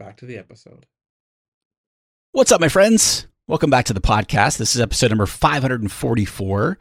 [0.00, 0.86] Back to the episode.
[2.32, 3.26] What's up, my friends?
[3.46, 4.56] Welcome back to the podcast.
[4.56, 6.78] This is episode number 544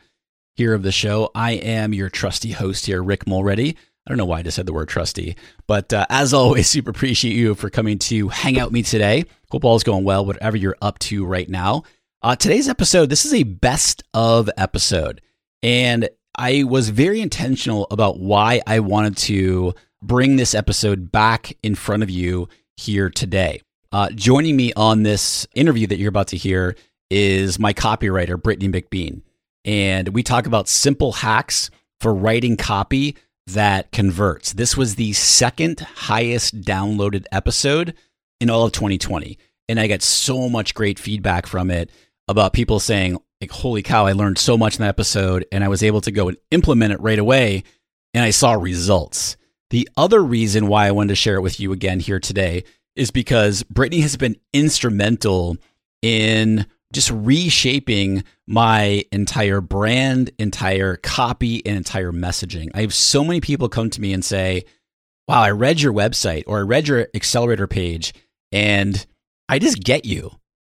[0.56, 1.30] here of the show.
[1.36, 3.75] I am your trusty host here, Rick Mulready.
[3.75, 5.36] I don't know why I just said the word trusty,
[5.67, 9.25] but uh, as always, super appreciate you for coming to hang out with me today.
[9.52, 11.84] Hope all is going well, whatever you're up to right now.
[12.22, 15.20] Uh, today's episode, this is a best of episode.
[15.62, 21.75] And I was very intentional about why I wanted to bring this episode back in
[21.75, 22.47] front of you
[22.80, 23.61] here today.
[23.91, 26.75] Uh, joining me on this interview that you're about to hear
[27.09, 29.22] is my copywriter, Brittany McBean.
[29.66, 31.69] And we talk about simple hacks
[32.00, 34.53] for writing copy that converts.
[34.53, 37.95] This was the second highest downloaded episode
[38.39, 39.38] in all of 2020.
[39.68, 41.91] And I got so much great feedback from it
[42.28, 45.45] about people saying, like, holy cow, I learned so much in that episode.
[45.51, 47.63] And I was able to go and implement it right away.
[48.13, 49.35] And I saw results.
[49.69, 52.63] The other reason why I wanted to share it with you again here today
[52.96, 55.57] is because Brittany has been instrumental
[56.02, 62.69] in just reshaping my entire brand, entire copy, and entire messaging.
[62.74, 64.63] I have so many people come to me and say,
[65.28, 68.13] Wow, I read your website or I read your accelerator page
[68.51, 69.06] and
[69.47, 70.31] I just get you.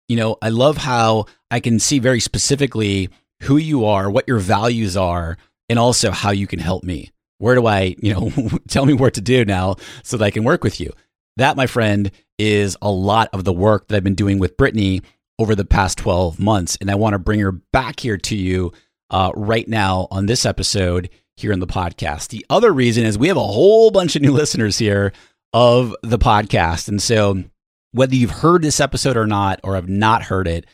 [0.07, 3.09] You know, I love how I can see very specifically
[3.44, 5.38] who you are, what your values are,
[5.69, 8.31] and also how you can help me where do I, you know,
[8.67, 10.94] tell me what to do now so that I can work with you?
[11.38, 15.01] That, my friend, is a lot of the work that I've been doing with Brittany
[15.39, 16.77] over the past 12 months.
[16.79, 18.73] And I want to bring her back here to you
[19.09, 22.27] uh, right now on this episode here in the podcast.
[22.27, 25.13] The other reason is we have a whole bunch of new listeners here
[25.53, 26.88] of the podcast.
[26.88, 27.44] And so,
[27.91, 30.67] whether you've heard this episode or not, or have not heard it,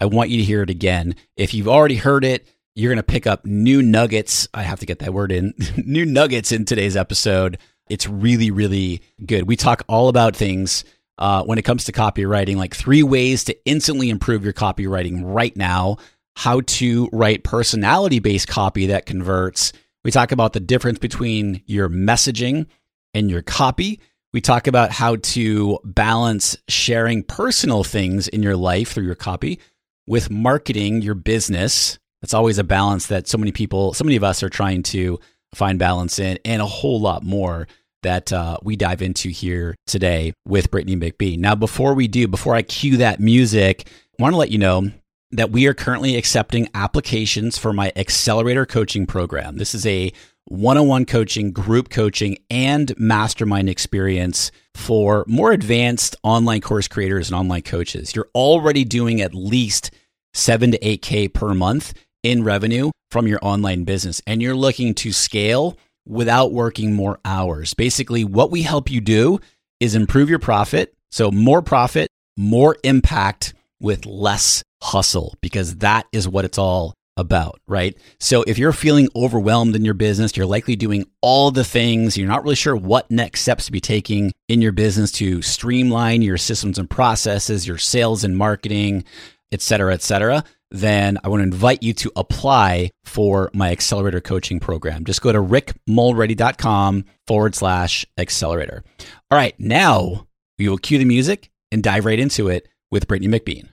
[0.00, 1.16] I want you to hear it again.
[1.36, 4.48] If you've already heard it, you're going to pick up new nuggets.
[4.54, 7.58] I have to get that word in new nuggets in today's episode.
[7.88, 9.46] It's really, really good.
[9.46, 10.84] We talk all about things
[11.18, 15.54] uh, when it comes to copywriting, like three ways to instantly improve your copywriting right
[15.56, 15.98] now,
[16.36, 19.72] how to write personality based copy that converts.
[20.04, 22.66] We talk about the difference between your messaging
[23.12, 24.00] and your copy.
[24.32, 29.60] We talk about how to balance sharing personal things in your life through your copy
[30.06, 34.24] with marketing your business that's always a balance that so many people, so many of
[34.24, 35.20] us are trying to
[35.54, 37.66] find balance in, and a whole lot more
[38.02, 41.38] that uh, we dive into here today with Brittany McBean.
[41.38, 43.88] Now, before we do, before I cue that music,
[44.18, 44.90] I want to let you know
[45.32, 49.56] that we are currently accepting applications for my accelerator coaching program.
[49.56, 50.12] This is a
[50.44, 57.30] one on one coaching, group coaching, and mastermind experience for more advanced online course creators
[57.30, 58.14] and online coaches.
[58.14, 59.90] You're already doing at least
[60.34, 65.12] seven to 8K per month in revenue from your online business and you're looking to
[65.12, 65.76] scale
[66.06, 67.74] without working more hours.
[67.74, 69.38] Basically, what we help you do
[69.80, 70.94] is improve your profit.
[71.10, 77.60] So, more profit, more impact with less hustle, because that is what it's all about,
[77.66, 77.96] right?
[78.18, 82.28] So, if you're feeling overwhelmed in your business, you're likely doing all the things, you're
[82.28, 86.38] not really sure what next steps to be taking in your business to streamline your
[86.38, 89.04] systems and processes, your sales and marketing,
[89.52, 94.20] et cetera, et cetera then I want to invite you to apply for my accelerator
[94.20, 95.04] coaching program.
[95.04, 98.82] Just go to rickmulready.com forward slash accelerator.
[99.30, 100.26] All right, now
[100.58, 103.68] we will cue the music and dive right into it with Brittany McBean.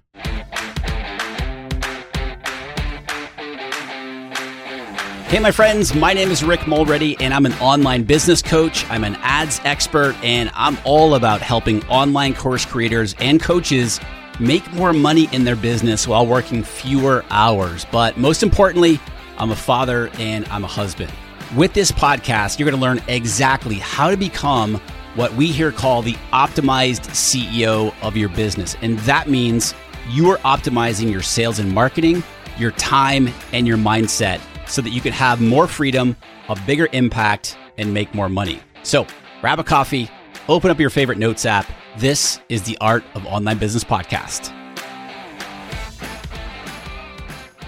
[5.30, 8.84] Hey, my friends, my name is Rick Mulready, and I'm an online business coach.
[8.90, 14.00] I'm an ads expert, and I'm all about helping online course creators and coaches
[14.40, 17.86] make more money in their business while working fewer hours.
[17.92, 19.00] But most importantly,
[19.38, 21.12] I'm a father and I'm a husband.
[21.56, 24.80] With this podcast, you're going to learn exactly how to become
[25.16, 28.76] what we here call the optimized CEO of your business.
[28.82, 29.74] And that means
[30.10, 32.24] you are optimizing your sales and marketing,
[32.58, 36.16] your time, and your mindset so that you can have more freedom,
[36.48, 38.62] a bigger impact, and make more money.
[38.84, 39.08] So
[39.42, 40.10] grab a coffee,
[40.48, 41.66] open up your favorite notes app.
[42.00, 44.54] This is the Art of Online Business Podcast.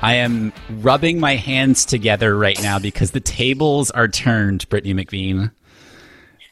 [0.01, 5.51] I am rubbing my hands together right now because the tables are turned, Brittany McBean.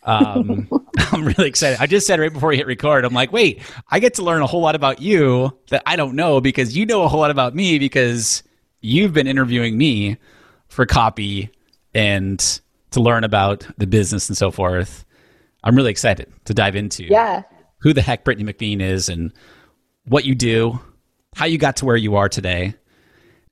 [0.03, 0.67] Um,
[0.97, 1.79] I'm really excited.
[1.79, 4.41] I just said right before we hit record, I'm like, wait, I get to learn
[4.41, 7.31] a whole lot about you that I don't know because you know a whole lot
[7.31, 8.43] about me because
[8.81, 10.17] you've been interviewing me
[10.67, 11.49] for copy
[11.93, 12.59] and
[12.91, 15.05] to learn about the business and so forth.
[15.63, 17.43] I'm really excited to dive into yeah.
[17.79, 19.31] Who the heck Brittany McBean is and
[20.05, 20.79] what you do,
[21.35, 22.73] how you got to where you are today.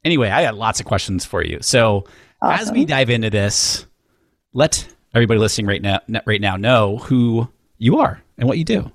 [0.03, 1.59] Anyway, I got lots of questions for you.
[1.61, 2.05] So
[2.41, 2.61] awesome.
[2.61, 3.85] as we dive into this,
[4.53, 7.47] let everybody listening right now right now know who
[7.77, 8.91] you are and what you do.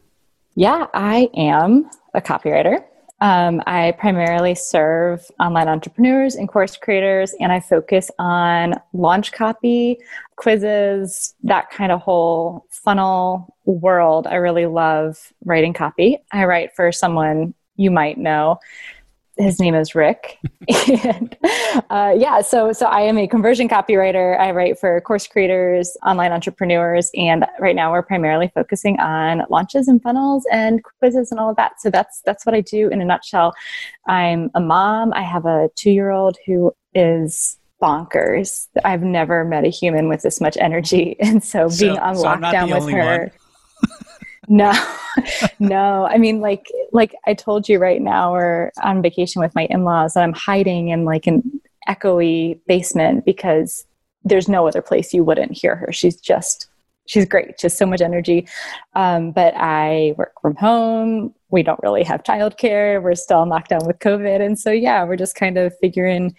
[0.54, 2.84] Yeah, I am a copywriter.
[3.22, 9.98] Um, I primarily serve online entrepreneurs and course creators, and I focus on launch copy,
[10.34, 14.26] quizzes, that kind of whole funnel world.
[14.26, 16.18] I really love writing copy.
[16.32, 18.58] I write for someone you might know
[19.42, 20.38] his name is Rick.
[21.04, 21.36] and
[21.90, 24.38] uh, yeah, so so I am a conversion copywriter.
[24.38, 29.88] I write for course creators, online entrepreneurs, and right now we're primarily focusing on launches
[29.88, 31.80] and funnels and quizzes and all of that.
[31.80, 33.54] So that's that's what I do in a nutshell.
[34.06, 35.12] I'm a mom.
[35.12, 38.68] I have a two year old who is bonkers.
[38.84, 42.24] I've never met a human with this much energy, and so being so, on so
[42.24, 43.32] lockdown with her.
[44.48, 44.72] No,
[45.58, 46.06] no.
[46.06, 50.16] I mean, like, like I told you right now, we're on vacation with my in-laws,
[50.16, 53.86] and I'm hiding in like an echoey basement because
[54.24, 55.92] there's no other place you wouldn't hear her.
[55.92, 56.68] She's just
[57.06, 58.46] she's great, just so much energy.
[58.94, 61.34] Um, but I work from home.
[61.50, 63.02] We don't really have childcare.
[63.02, 66.34] We're still knocked down with COVID, and so yeah, we're just kind of figuring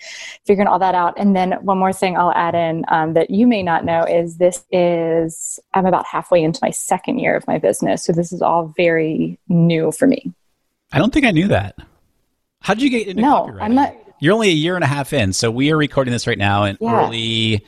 [0.46, 1.14] figuring all that out.
[1.18, 4.38] And then one more thing I'll add in um, that you may not know is
[4.38, 8.42] this is I'm about halfway into my second year of my business, so this is
[8.42, 10.34] all very new for me.
[10.92, 11.76] I don't think I knew that.
[12.62, 13.62] How did you get into no, copywriting?
[13.62, 13.96] I'm not.
[14.20, 16.64] You're only a year and a half in, so we are recording this right now
[16.64, 17.06] in yeah.
[17.06, 17.66] early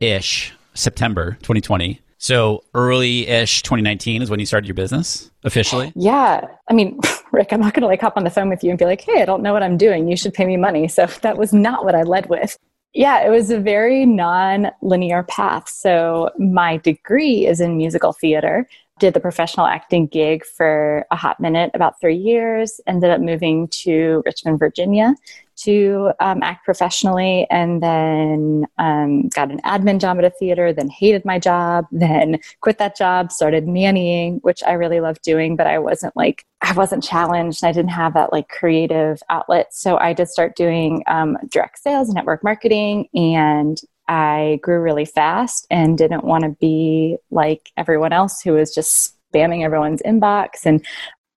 [0.00, 2.00] ish September 2020.
[2.24, 5.92] So early ish 2019 is when you started your business officially?
[5.94, 6.46] Yeah.
[6.70, 6.98] I mean,
[7.32, 9.02] Rick, I'm not going to like hop on the phone with you and be like,
[9.02, 10.08] hey, I don't know what I'm doing.
[10.08, 10.88] You should pay me money.
[10.88, 12.56] So that was not what I led with.
[12.94, 15.68] Yeah, it was a very non linear path.
[15.68, 18.66] So my degree is in musical theater
[18.98, 23.66] did the professional acting gig for a hot minute, about three years, ended up moving
[23.68, 25.14] to Richmond, Virginia
[25.64, 30.88] to um, act professionally, and then um, got an admin job at a theater, then
[30.88, 35.66] hated my job, then quit that job, started nannying, which I really loved doing, but
[35.66, 37.64] I wasn't like, I wasn't challenged.
[37.64, 39.74] I didn't have that like creative outlet.
[39.74, 45.04] So I did start doing um, direct sales, and network marketing, and I grew really
[45.06, 50.64] fast and didn't want to be like everyone else who was just spamming everyone's inbox.
[50.64, 50.84] And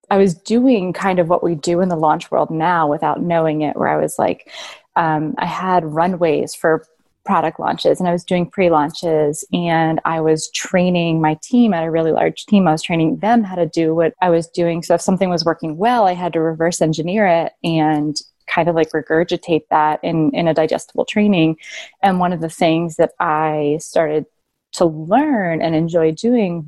[0.09, 3.61] I was doing kind of what we do in the launch world now without knowing
[3.61, 4.51] it, where I was like,
[4.95, 6.85] um, I had runways for
[7.25, 11.83] product launches and I was doing pre launches and I was training my team at
[11.83, 12.67] a really large team.
[12.67, 14.81] I was training them how to do what I was doing.
[14.81, 18.15] So if something was working well, I had to reverse engineer it and
[18.47, 21.57] kind of like regurgitate that in in a digestible training
[22.01, 24.25] and one of the things that i started
[24.71, 26.67] to learn and enjoy doing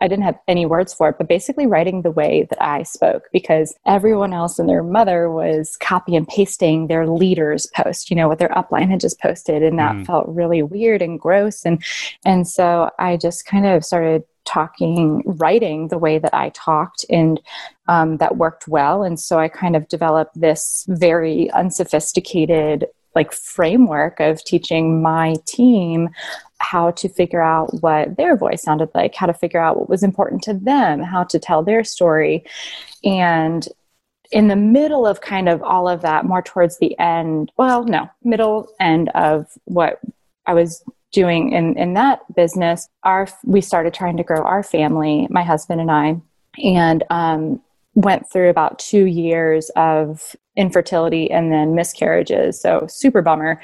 [0.00, 3.28] I didn't have any words for it, but basically writing the way that I spoke
[3.32, 8.28] because everyone else and their mother was copy and pasting their leaders post, you know,
[8.28, 9.62] what their upline had just posted.
[9.62, 10.06] And that mm.
[10.06, 11.64] felt really weird and gross.
[11.64, 11.82] And,
[12.24, 17.40] and so I just kind of started talking, writing the way that I talked, and
[17.88, 19.02] um, that worked well.
[19.02, 26.08] And so I kind of developed this very unsophisticated like framework of teaching my team
[26.58, 30.02] how to figure out what their voice sounded like, how to figure out what was
[30.02, 32.44] important to them, how to tell their story.
[33.02, 33.66] And
[34.30, 38.08] in the middle of kind of all of that, more towards the end, well, no,
[38.22, 40.00] middle end of what
[40.46, 45.26] I was doing in, in that business, our we started trying to grow our family,
[45.30, 46.20] my husband and I,
[46.62, 47.60] and um,
[47.94, 52.60] went through about two years of infertility and then miscarriages.
[52.60, 53.60] So super bummer.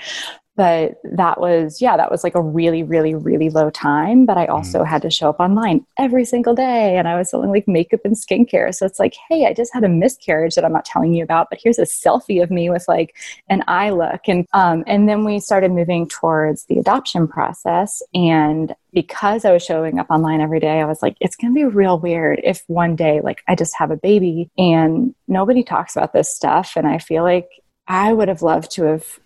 [0.57, 4.47] But that was yeah that was like a really really really low time but i
[4.47, 4.87] also mm.
[4.87, 8.17] had to show up online every single day and i was selling like makeup and
[8.17, 11.23] skincare so it's like hey i just had a miscarriage that i'm not telling you
[11.23, 13.15] about but here's a selfie of me with like
[13.49, 18.75] an eye look and um, and then we started moving towards the adoption process and
[18.93, 21.65] because i was showing up online every day i was like it's going to be
[21.65, 26.13] real weird if one day like i just have a baby and nobody talks about
[26.13, 27.49] this stuff and i feel like
[27.89, 29.21] I would have loved to have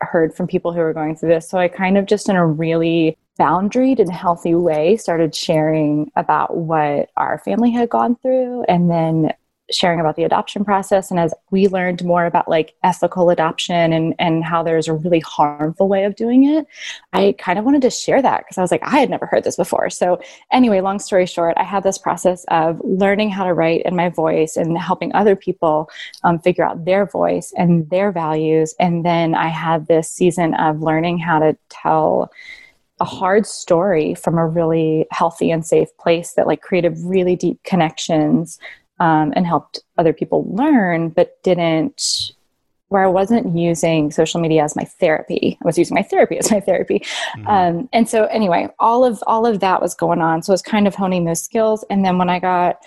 [0.00, 1.48] heard from people who were going through this.
[1.48, 6.56] So I kind of just in a really boundaried and healthy way started sharing about
[6.56, 9.32] what our family had gone through and then
[9.70, 14.14] sharing about the adoption process and as we learned more about like ethical adoption and
[14.18, 16.66] and how there's a really harmful way of doing it
[17.12, 19.44] i kind of wanted to share that because i was like i had never heard
[19.44, 19.90] this before.
[19.90, 20.20] So
[20.52, 24.08] anyway long story short i had this process of learning how to write in my
[24.08, 25.90] voice and helping other people
[26.24, 30.80] um, figure out their voice and their values and then i had this season of
[30.80, 32.30] learning how to tell
[33.00, 37.62] a hard story from a really healthy and safe place that like created really deep
[37.62, 38.58] connections
[39.00, 42.32] um, and helped other people learn, but didn't
[42.88, 45.58] where I wasn't using social media as my therapy.
[45.62, 47.00] I was using my therapy as my therapy.
[47.36, 47.46] Mm-hmm.
[47.46, 50.42] Um, and so anyway, all of all of that was going on.
[50.42, 51.84] So I was kind of honing those skills.
[51.90, 52.82] And then when I got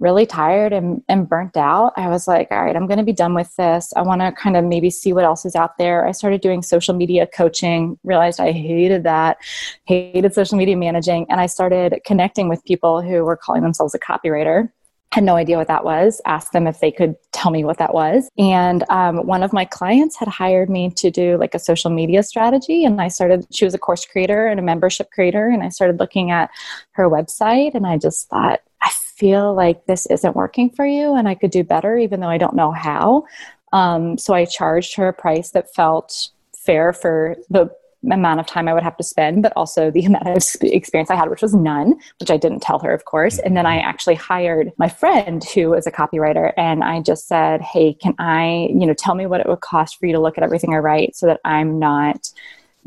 [0.00, 3.12] really tired and, and burnt out, I was like, all right, I'm going to be
[3.12, 3.92] done with this.
[3.96, 6.06] I want to kind of maybe see what else is out there.
[6.06, 9.38] I started doing social media coaching, realized I hated that,
[9.86, 11.26] hated social media managing.
[11.28, 14.70] And I started connecting with people who were calling themselves a copywriter
[15.12, 16.20] had no idea what that was.
[16.26, 18.28] Asked them if they could tell me what that was.
[18.38, 22.22] And um, one of my clients had hired me to do like a social media
[22.22, 22.84] strategy.
[22.84, 25.48] And i started she was a course creator and a membership creator.
[25.48, 26.50] And i started looking at
[26.92, 27.74] her website.
[27.74, 31.50] And i just thought i feel like this isn't working for you and i could
[31.50, 33.24] do better even though i don't know how.
[33.72, 37.70] Um, so i charged her a price that felt fair for the
[38.10, 41.16] amount of time I would have to spend, but also the amount of experience I
[41.16, 43.38] had, which was none, which I didn't tell her, of course.
[43.38, 43.88] And then I mm-hmm.
[43.88, 48.68] actually hired my friend who is a copywriter, and I just said, "Hey, can I,
[48.70, 50.78] you know, tell me what it would cost for you to look at everything I
[50.78, 52.30] write, so that I'm not."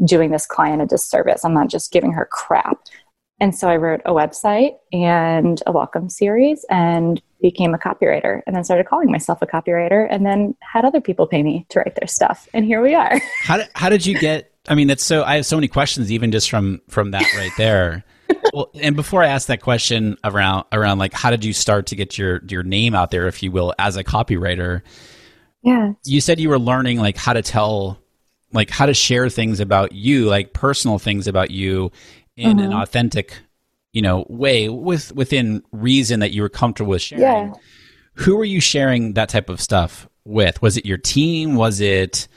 [0.06, 1.46] doing this client a disservice.
[1.46, 2.80] I'm not just giving her crap.
[3.42, 8.56] And so I wrote a website and a welcome series and became a copywriter and
[8.56, 11.96] then started calling myself a copywriter and then had other people pay me to write
[11.96, 12.48] their stuff.
[12.54, 13.20] And here we are.
[13.42, 16.12] How did, how did you get I mean, it's so I have so many questions
[16.12, 18.04] even just from from that right there.
[18.54, 21.96] well, and before I ask that question around around like how did you start to
[21.96, 24.82] get your your name out there, if you will, as a copywriter?
[25.64, 25.94] Yeah.
[26.06, 28.00] You said you were learning like how to tell
[28.54, 31.92] like how to share things about you, like personal things about you
[32.36, 32.72] in mm-hmm.
[32.72, 33.38] an authentic,
[33.94, 37.24] you know, way with within reason that you were comfortable with sharing.
[37.24, 37.54] Yeah.
[38.16, 40.62] Who were you sharing that type of stuff with?
[40.62, 41.56] Was it your team?
[41.56, 42.28] Was it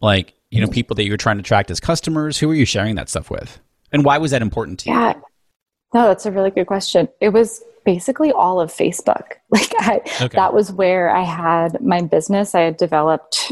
[0.00, 2.38] like you know, people that you're trying to attract as customers?
[2.38, 3.60] Who are you sharing that stuff with?
[3.92, 4.96] And why was that important to you?
[4.96, 5.14] Yeah.
[5.94, 7.08] No, that's a really good question.
[7.20, 9.24] It was basically all of Facebook.
[9.50, 10.36] Like I, okay.
[10.36, 12.54] that was where I had my business.
[12.54, 13.50] I had developed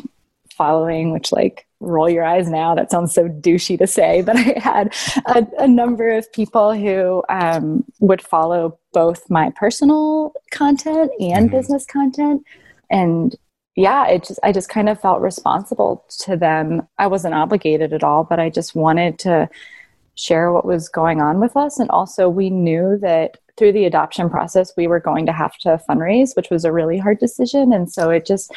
[0.51, 2.75] following, which like roll your eyes now.
[2.75, 7.23] That sounds so douchey to say, but I had a, a number of people who
[7.31, 11.57] um, would follow both my personal content and mm-hmm.
[11.57, 12.45] business content.
[12.91, 13.35] And
[13.77, 16.89] yeah, it just I just kind of felt responsible to them.
[16.99, 19.49] I wasn't obligated at all, but I just wanted to
[20.15, 21.79] share what was going on with us.
[21.79, 25.81] And also we knew that through the adoption process we were going to have to
[25.89, 27.73] fundraise, which was a really hard decision.
[27.73, 28.51] And so it just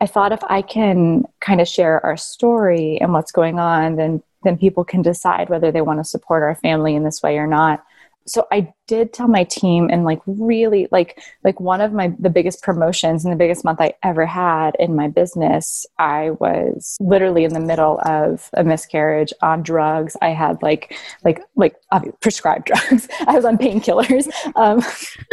[0.00, 4.22] I thought if I can kind of share our story and what's going on then
[4.44, 7.46] then people can decide whether they want to support our family in this way or
[7.46, 7.84] not.
[8.26, 12.30] So I did tell my team and like really like like one of my the
[12.30, 17.44] biggest promotions and the biggest month I ever had in my business I was literally
[17.44, 20.16] in the middle of a miscarriage on drugs.
[20.20, 21.76] I had like like like
[22.20, 23.08] prescribed drugs.
[23.26, 24.28] I was on painkillers.
[24.56, 24.82] Um,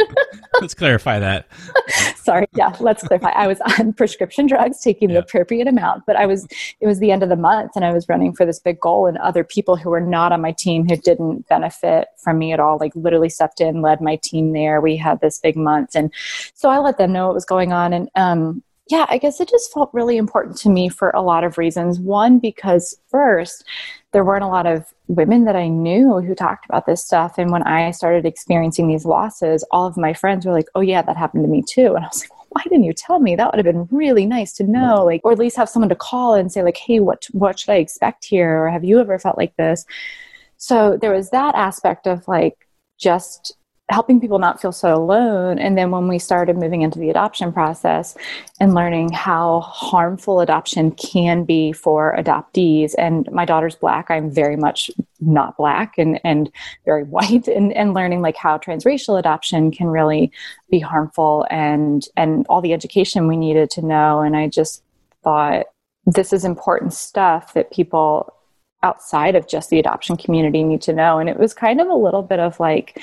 [0.60, 1.46] let's clarify that.
[2.16, 2.46] Sorry.
[2.54, 3.30] Yeah let's clarify.
[3.30, 5.14] I was on prescription drugs taking yeah.
[5.14, 6.46] the appropriate amount but I was
[6.80, 9.06] it was the end of the month and I was running for this big goal
[9.06, 12.60] and other people who were not on my team who didn't benefit from me at
[12.60, 14.80] all like literally stepped in, led my team there.
[14.80, 15.96] We had this big month.
[15.96, 16.12] And
[16.54, 17.92] so I let them know what was going on.
[17.92, 21.42] And um, yeah, I guess it just felt really important to me for a lot
[21.42, 21.98] of reasons.
[21.98, 23.64] One, because first,
[24.12, 27.36] there weren't a lot of women that I knew who talked about this stuff.
[27.36, 31.02] And when I started experiencing these losses, all of my friends were like, oh, yeah,
[31.02, 31.94] that happened to me too.
[31.96, 33.34] And I was like, well, why didn't you tell me?
[33.34, 35.96] That would have been really nice to know, like, or at least have someone to
[35.96, 38.64] call and say, like, hey, what what should I expect here?
[38.64, 39.84] Or have you ever felt like this?
[40.58, 42.68] So there was that aspect of like
[43.02, 43.56] just
[43.90, 45.58] helping people not feel so alone.
[45.58, 48.16] And then when we started moving into the adoption process
[48.58, 54.56] and learning how harmful adoption can be for adoptees, and my daughter's black, I'm very
[54.56, 54.90] much
[55.20, 56.50] not black and, and
[56.84, 60.32] very white, and, and learning like how transracial adoption can really
[60.70, 64.20] be harmful and and all the education we needed to know.
[64.20, 64.82] And I just
[65.22, 65.66] thought
[66.06, 68.32] this is important stuff that people
[68.82, 71.18] outside of just the adoption community need to know.
[71.18, 73.00] And it was kind of a little bit of like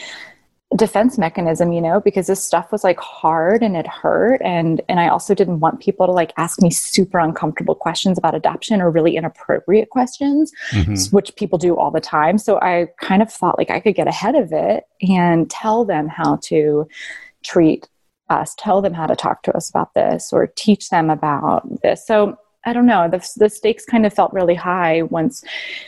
[0.76, 5.00] defense mechanism you know because this stuff was like hard and it hurt and and
[5.00, 8.92] i also didn't want people to like ask me super uncomfortable questions about adoption or
[8.92, 10.94] really inappropriate questions mm-hmm.
[11.16, 14.08] which people do all the time so i kind of thought like i could get
[14.08, 16.88] ahead of it and tell them how to
[17.44, 17.88] treat
[18.30, 22.06] us tell them how to talk to us about this or teach them about this
[22.06, 22.38] so
[22.70, 25.44] I don't know, the, the stakes kind of felt really high once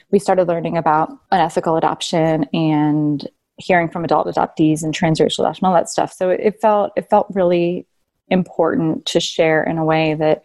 [0.09, 5.73] we started learning about unethical adoption and hearing from adult adoptees and transracial adoption, all
[5.73, 6.11] that stuff.
[6.11, 7.85] So it, felt it felt really
[8.29, 10.41] important to share in a way that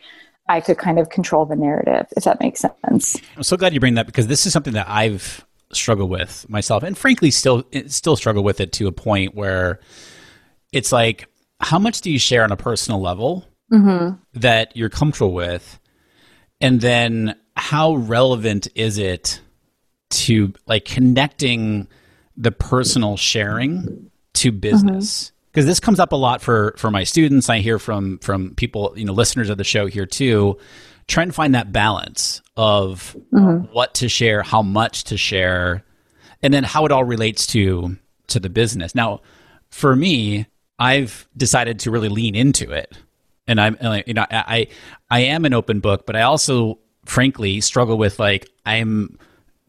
[0.49, 3.17] I could kind of control the narrative, if that makes sense.
[3.37, 6.83] I'm so glad you bring that because this is something that I've struggled with myself,
[6.83, 9.81] and frankly, still still struggle with it to a point where
[10.73, 11.29] it's like,
[11.61, 14.17] how much do you share on a personal level mm-hmm.
[14.39, 15.81] that you're comfortable with,
[16.61, 19.41] and then how relevant is it
[20.11, 21.89] to like connecting
[22.37, 25.33] the personal sharing to business?
[25.51, 25.71] Because mm-hmm.
[25.71, 27.49] this comes up a lot for for my students.
[27.49, 30.59] I hear from from people you know listeners of the show here too.
[31.09, 33.73] Try and find that balance of mm-hmm.
[33.73, 35.85] what to share how much to share
[36.43, 37.97] and then how it all relates to
[38.29, 38.95] to the business.
[38.95, 39.21] Now
[39.71, 40.47] for me
[40.79, 42.97] i've decided to really lean into it
[43.47, 43.77] and i'm
[44.07, 44.67] you know i
[45.11, 49.19] i am an open book but i also frankly struggle with like i'm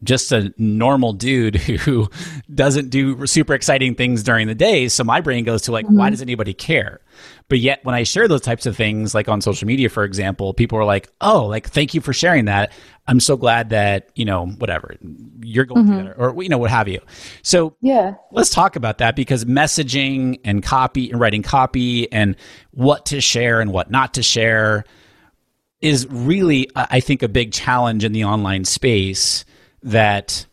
[0.02, 2.08] just a normal dude who
[2.54, 4.88] doesn't do super exciting things during the day.
[4.88, 5.98] So my brain goes to like, mm-hmm.
[5.98, 7.00] why does anybody care?
[7.48, 10.52] But yet when I share those types of things, like on social media, for example,
[10.52, 12.72] people are like, oh, like, thank you for sharing that.
[13.06, 14.94] I'm so glad that, you know, whatever,
[15.40, 15.94] you're going mm-hmm.
[15.94, 17.00] through that or, you know, what have you.
[17.42, 22.36] So yeah, let's talk about that because messaging and copy and writing copy and
[22.72, 24.84] what to share and what not to share
[25.80, 29.46] is really, I think, a big challenge in the online space
[29.84, 30.44] that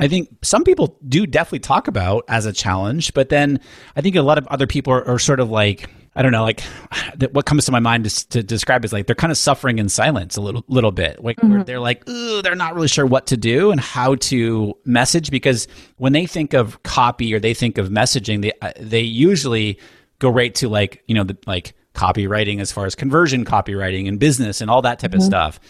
[0.00, 3.60] I think some people do definitely talk about as a challenge, but then
[3.94, 5.88] I think a lot of other people are, are sort of like,
[6.18, 6.60] I don't know, like
[7.30, 9.88] what comes to my mind to, to, describe is like they're kind of suffering in
[9.88, 11.22] silence a little little bit.
[11.22, 11.62] Like mm-hmm.
[11.62, 16.12] they're like, they're not really sure what to do and how to message because when
[16.12, 19.78] they think of copy or they think of messaging, they uh, they usually
[20.18, 24.18] go right to like you know the like copywriting as far as conversion copywriting and
[24.18, 25.20] business and all that type mm-hmm.
[25.20, 25.60] of stuff.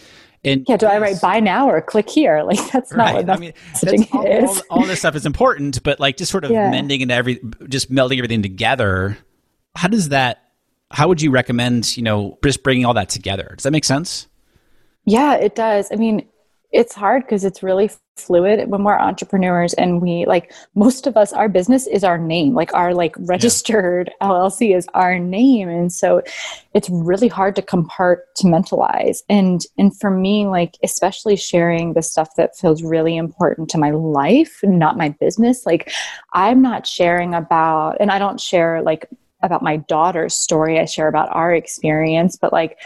[0.43, 2.43] And yeah, do I write buy now or click here?
[2.49, 3.27] Like that's not right.
[3.27, 6.43] what I mean, that's all, all, all, this stuff is important, but like just sort
[6.45, 6.71] of yeah.
[6.71, 9.17] mending and every, just melding everything together.
[9.75, 10.43] How does that?
[10.91, 11.95] How would you recommend?
[11.97, 13.53] You know, just bringing all that together.
[13.55, 14.27] Does that make sense?
[15.05, 15.89] Yeah, it does.
[15.91, 16.27] I mean,
[16.71, 21.31] it's hard because it's really fluid when we're entrepreneurs and we like most of us
[21.31, 24.27] our business is our name like our like registered yeah.
[24.27, 26.21] llc is our name and so
[26.73, 32.57] it's really hard to compartmentalize and and for me like especially sharing the stuff that
[32.57, 35.91] feels really important to my life not my business like
[36.33, 39.07] i'm not sharing about and i don't share like
[39.41, 42.77] about my daughter's story i share about our experience but like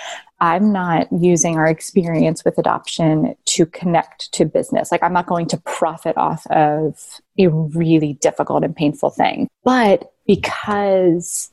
[0.43, 4.91] I'm not using our experience with adoption to connect to business.
[4.91, 9.47] Like, I'm not going to profit off of a really difficult and painful thing.
[9.63, 11.49] But because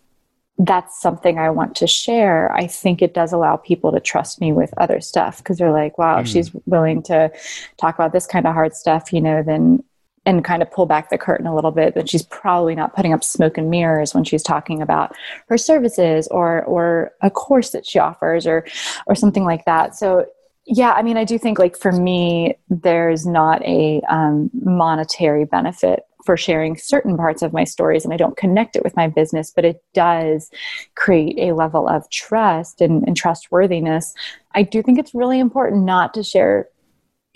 [0.59, 4.53] that's something I want to share, I think it does allow people to trust me
[4.53, 6.23] with other stuff because they're like, wow, mm.
[6.23, 7.31] if she's willing to
[7.77, 9.85] talk about this kind of hard stuff, you know, then
[10.27, 13.13] and kind of pull back the curtain a little bit that she's probably not putting
[13.13, 15.15] up smoke and mirrors when she's talking about
[15.49, 18.67] her services or or a course that she offers or
[19.07, 19.97] or something like that.
[19.97, 20.27] So
[20.67, 26.05] yeah i mean i do think like for me there's not a um, monetary benefit
[26.25, 29.51] for sharing certain parts of my stories and i don't connect it with my business
[29.51, 30.51] but it does
[30.95, 34.15] create a level of trust and, and trustworthiness.
[34.55, 36.69] I do think it's really important not to share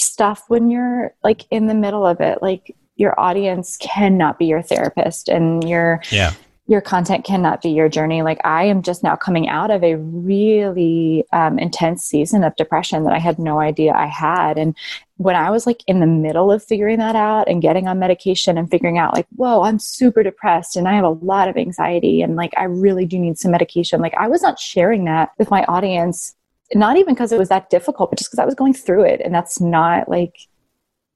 [0.01, 2.39] stuff when you're like in the middle of it.
[2.43, 6.33] Like your audience cannot be your therapist and your yeah.
[6.67, 8.23] your content cannot be your journey.
[8.23, 13.05] Like i am just now coming out of a really um, intense season of depression
[13.05, 14.59] that i had no idea i had.
[14.59, 14.77] And
[15.17, 18.59] when i was like in the middle of figuring that out and getting on medication
[18.59, 22.21] and figuring out like whoa i'm super depressed and i have a lot of anxiety
[22.21, 25.53] and like i really do need some medication like i was not sharing that with
[25.53, 26.35] my audience
[26.73, 29.21] not even because it was that difficult, but just because I was going through it.
[29.23, 30.37] And that's not like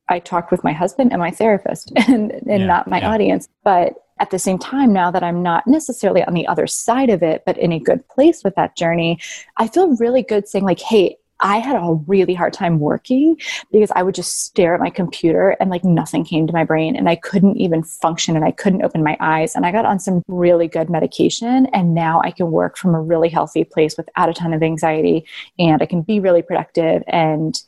[0.08, 3.10] I talked with my husband and my therapist and, and yeah, not my yeah.
[3.10, 3.48] audience.
[3.64, 7.22] But at the same time, now that I'm not necessarily on the other side of
[7.22, 9.20] it, but in a good place with that journey,
[9.58, 13.36] I feel really good saying, like, hey, I had a really hard time working
[13.70, 16.96] because I would just stare at my computer and like nothing came to my brain
[16.96, 19.54] and I couldn't even function and I couldn't open my eyes.
[19.54, 23.00] And I got on some really good medication and now I can work from a
[23.00, 25.24] really healthy place without a ton of anxiety
[25.58, 27.60] and I can be really productive and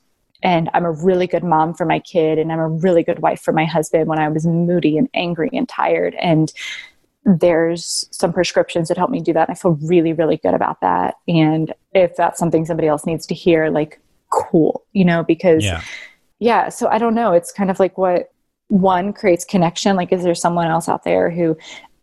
[0.42, 3.42] and I'm a really good mom for my kid and I'm a really good wife
[3.42, 6.50] for my husband when I was moody and angry and tired and
[7.24, 10.80] there's some prescriptions that help me do that and I feel really really good about
[10.80, 11.16] that.
[11.28, 15.82] And if that's something somebody else needs to hear like cool you know because yeah,
[16.38, 17.32] yeah so I don't know.
[17.32, 18.32] It's kind of like what
[18.68, 19.96] one creates connection.
[19.96, 21.56] Like is there someone else out there who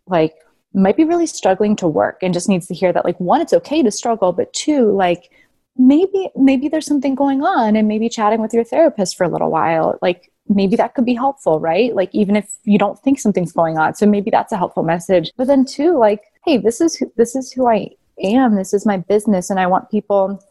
[0.06, 0.34] like
[0.74, 3.52] might be really struggling to work and just needs to hear that like one it's
[3.52, 5.30] okay to struggle but two like
[5.76, 9.50] maybe maybe there's something going on and maybe chatting with your therapist for a little
[9.50, 13.52] while like maybe that could be helpful right like even if you don't think something's
[13.52, 16.96] going on so maybe that's a helpful message but then too like hey this is
[16.96, 17.88] who, this is who i
[18.22, 20.42] am this is my business and i want people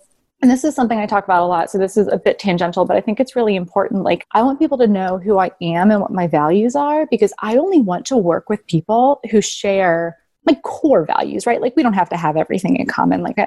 [0.42, 1.72] and this is something I talk about a lot.
[1.72, 4.04] So this is a bit tangential, but I think it's really important.
[4.04, 7.34] Like, I want people to know who I am and what my values are because
[7.40, 11.60] I only want to work with people who share my core values, right?
[11.60, 13.24] Like, we don't have to have everything in common.
[13.24, 13.38] Like,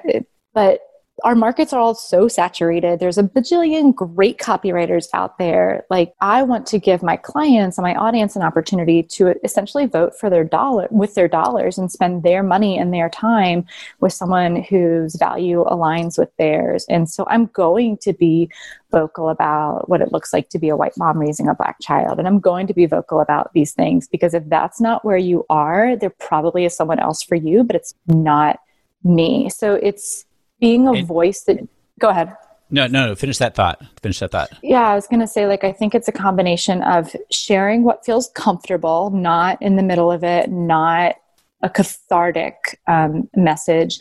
[0.52, 0.80] but
[1.24, 3.00] our markets are all so saturated.
[3.00, 5.85] There's a bajillion great copywriters out there.
[5.90, 10.18] Like I want to give my clients and my audience an opportunity to essentially vote
[10.18, 13.66] for their dollar with their dollars and spend their money and their time
[14.00, 16.87] with someone whose value aligns with theirs.
[16.88, 18.50] And so I'm going to be
[18.90, 22.18] vocal about what it looks like to be a white mom raising a black child.
[22.18, 25.44] And I'm going to be vocal about these things because if that's not where you
[25.48, 28.59] are, there probably is someone else for you, but it's not
[29.04, 29.48] me.
[29.48, 30.26] So it's
[30.60, 31.58] being a and, voice that
[31.98, 32.34] go ahead.
[32.70, 34.50] No no no finish that thought finish that thought.
[34.62, 38.04] Yeah i was going to say like i think it's a combination of sharing what
[38.04, 41.16] feels comfortable not in the middle of it not
[41.62, 44.00] a cathartic um, message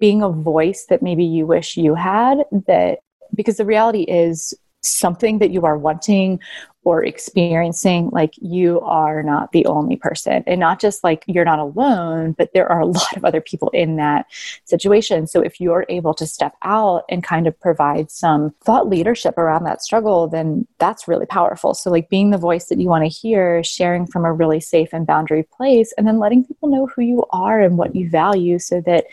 [0.00, 2.98] being a voice that maybe you wish you had that
[3.34, 6.40] because the reality is something that you are wanting
[6.82, 10.42] or experiencing like you are not the only person.
[10.46, 13.68] And not just like you're not alone but there are a lot of other people
[13.70, 14.26] in that
[14.64, 15.26] situation.
[15.26, 19.64] So if you're able to step out and kind of provide some thought leadership around
[19.64, 21.74] that struggle then that's really powerful.
[21.74, 24.90] So like being the voice that you want to hear sharing from a really safe
[24.92, 28.58] and boundary place and then letting people know who you are and what you value
[28.58, 29.04] so that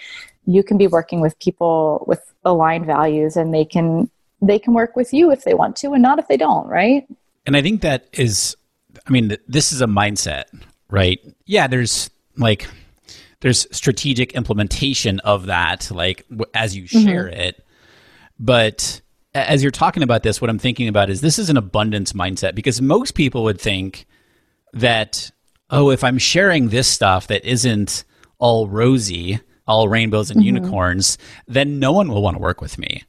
[0.45, 4.09] you can be working with people with aligned values and they can
[4.41, 7.07] they can work with you if they want to and not if they don't right
[7.47, 8.57] and I think that is,
[9.07, 10.43] I mean, this is a mindset,
[10.89, 11.19] right?
[11.45, 12.67] Yeah, there's like,
[13.39, 17.07] there's strategic implementation of that, like as you mm-hmm.
[17.07, 17.39] share mm-hmm.
[17.39, 17.65] it.
[18.37, 19.01] But
[19.33, 22.53] as you're talking about this, what I'm thinking about is this is an abundance mindset
[22.53, 24.05] because most people would think
[24.73, 25.31] that,
[25.69, 28.03] oh, if I'm sharing this stuff that isn't
[28.39, 30.55] all rosy, all rainbows and mm-hmm.
[30.55, 33.03] unicorns, then no one will want to work with me.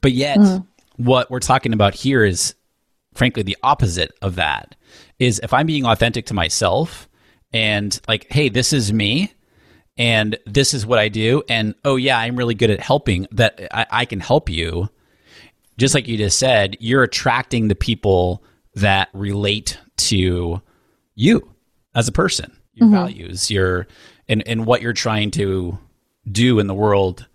[0.00, 0.64] But yet, mm-hmm.
[1.02, 2.54] what we're talking about here is
[3.16, 4.76] frankly the opposite of that
[5.18, 7.08] is if i'm being authentic to myself
[7.52, 9.32] and like hey this is me
[9.96, 13.66] and this is what i do and oh yeah i'm really good at helping that
[13.72, 14.88] i, I can help you
[15.78, 20.60] just like you just said you're attracting the people that relate to
[21.14, 21.50] you
[21.94, 22.96] as a person your mm-hmm.
[22.96, 23.86] values your
[24.28, 25.78] and, and what you're trying to
[26.30, 27.26] do in the world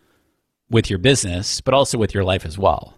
[0.71, 2.97] with your business but also with your life as well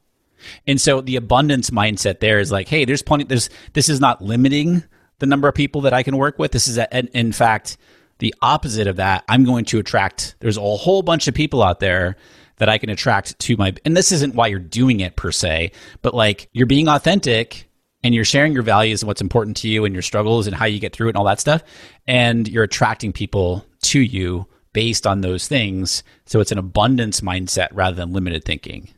[0.68, 3.26] and so the abundance mindset there is like, hey, there's plenty.
[3.26, 4.84] There's this is not limiting
[5.20, 6.52] the number of people that I can work with.
[6.52, 7.78] This is, a, in fact,
[8.20, 9.24] the opposite of that.
[9.28, 10.36] I'm going to attract.
[10.40, 12.18] There's a whole bunch of people out there
[12.58, 13.74] that I can attract to my.
[13.86, 17.70] And this isn't why you're doing it per se, but like you're being authentic
[18.04, 20.66] and you're sharing your values and what's important to you and your struggles and how
[20.66, 21.64] you get through it and all that stuff.
[22.06, 26.04] And you're attracting people to you based on those things.
[26.26, 28.90] So it's an abundance mindset rather than limited thinking.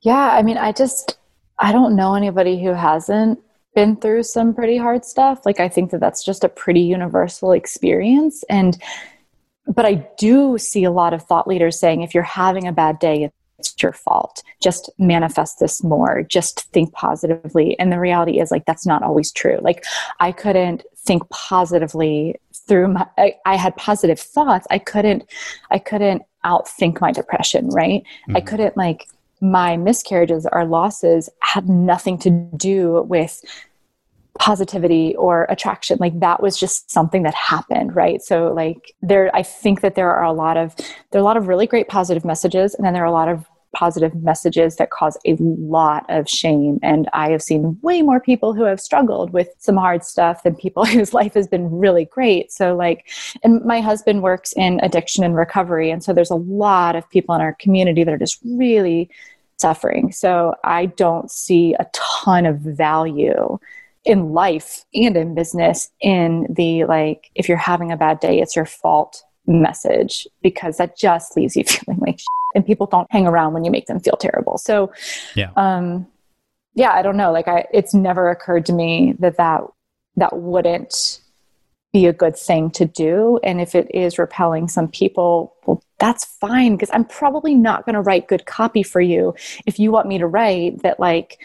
[0.00, 1.18] Yeah, I mean, I just
[1.58, 3.40] I don't know anybody who hasn't
[3.74, 5.44] been through some pretty hard stuff.
[5.44, 8.80] Like I think that that's just a pretty universal experience and
[9.66, 12.98] but I do see a lot of thought leaders saying if you're having a bad
[12.98, 14.42] day it's your fault.
[14.62, 16.22] Just manifest this more.
[16.22, 17.78] Just think positively.
[17.78, 19.58] And the reality is like that's not always true.
[19.60, 19.84] Like
[20.20, 22.36] I couldn't think positively
[22.68, 24.66] through my I, I had positive thoughts.
[24.70, 25.24] I couldn't
[25.70, 28.02] I couldn't outthink my depression, right?
[28.02, 28.36] Mm-hmm.
[28.36, 29.08] I couldn't like
[29.40, 33.42] my miscarriages or losses had nothing to do with
[34.38, 39.42] positivity or attraction like that was just something that happened right so like there i
[39.42, 40.76] think that there are a lot of
[41.10, 43.28] there are a lot of really great positive messages and then there are a lot
[43.28, 46.78] of positive messages that cause a lot of shame.
[46.82, 50.54] And I have seen way more people who have struggled with some hard stuff than
[50.54, 52.52] people whose life has been really great.
[52.52, 53.08] So, like,
[53.42, 55.90] and my husband works in addiction and recovery.
[55.90, 59.10] And so there's a lot of people in our community that are just really
[59.58, 60.12] suffering.
[60.12, 63.58] So I don't see a ton of value
[64.04, 68.56] in life and in business in the like, if you're having a bad day, it's
[68.56, 72.26] your fault message because that just leaves you feeling like shit.
[72.58, 74.58] And people don't hang around when you make them feel terrible.
[74.58, 74.92] So,
[75.36, 75.52] yeah.
[75.56, 76.08] Um,
[76.74, 77.30] yeah, I don't know.
[77.30, 79.62] Like I, it's never occurred to me that that,
[80.16, 81.20] that wouldn't
[81.92, 83.38] be a good thing to do.
[83.44, 87.94] And if it is repelling some people, well, that's fine because I'm probably not going
[87.94, 91.38] to write good copy for you if you want me to write that, like,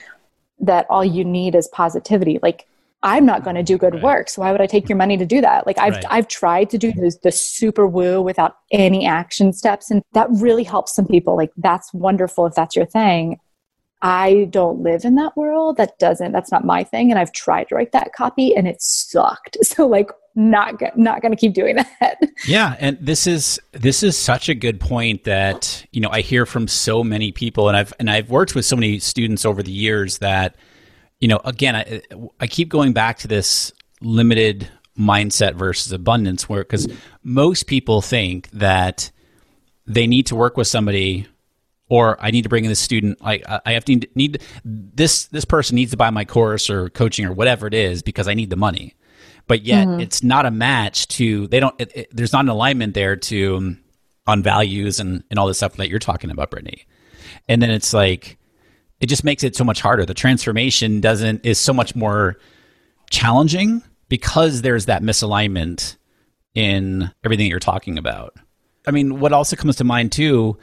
[0.59, 2.39] that all you need is positivity.
[2.41, 2.65] Like,
[3.03, 4.03] I'm not going to do good right.
[4.03, 4.29] work.
[4.29, 5.67] So why would I take your money to do that?
[5.67, 6.05] Like I've, right.
[6.09, 9.91] I've tried to do the, the super woo without any action steps.
[9.91, 11.35] And that really helps some people.
[11.35, 13.39] Like that's wonderful if that's your thing.
[14.01, 15.77] I don't live in that world.
[15.77, 17.11] That doesn't, that's not my thing.
[17.11, 19.57] And I've tried to write that copy and it sucked.
[19.63, 22.17] So like not not going to keep doing that.
[22.47, 26.45] Yeah, and this is this is such a good point that you know I hear
[26.45, 29.71] from so many people, and I've and I've worked with so many students over the
[29.71, 30.55] years that
[31.23, 32.01] you know again I
[32.41, 36.85] I keep going back to this limited mindset versus abundance, where because
[37.23, 39.09] most people think that
[39.87, 41.25] they need to work with somebody
[41.87, 43.21] or I need to bring in this student.
[43.21, 46.89] Like I have to need, need this this person needs to buy my course or
[46.89, 48.93] coaching or whatever it is because I need the money
[49.47, 49.99] but yet mm-hmm.
[49.99, 53.57] it's not a match to they don't it, it, there's not an alignment there to
[53.57, 53.83] um,
[54.25, 56.85] on values and and all this stuff that you're talking about brittany
[57.49, 58.37] and then it's like
[59.03, 60.05] it just makes it so much harder.
[60.05, 62.37] The transformation doesn't is so much more
[63.09, 65.97] challenging because there's that misalignment
[66.55, 68.33] in everything you're talking about.
[68.87, 70.57] I mean what also comes to mind too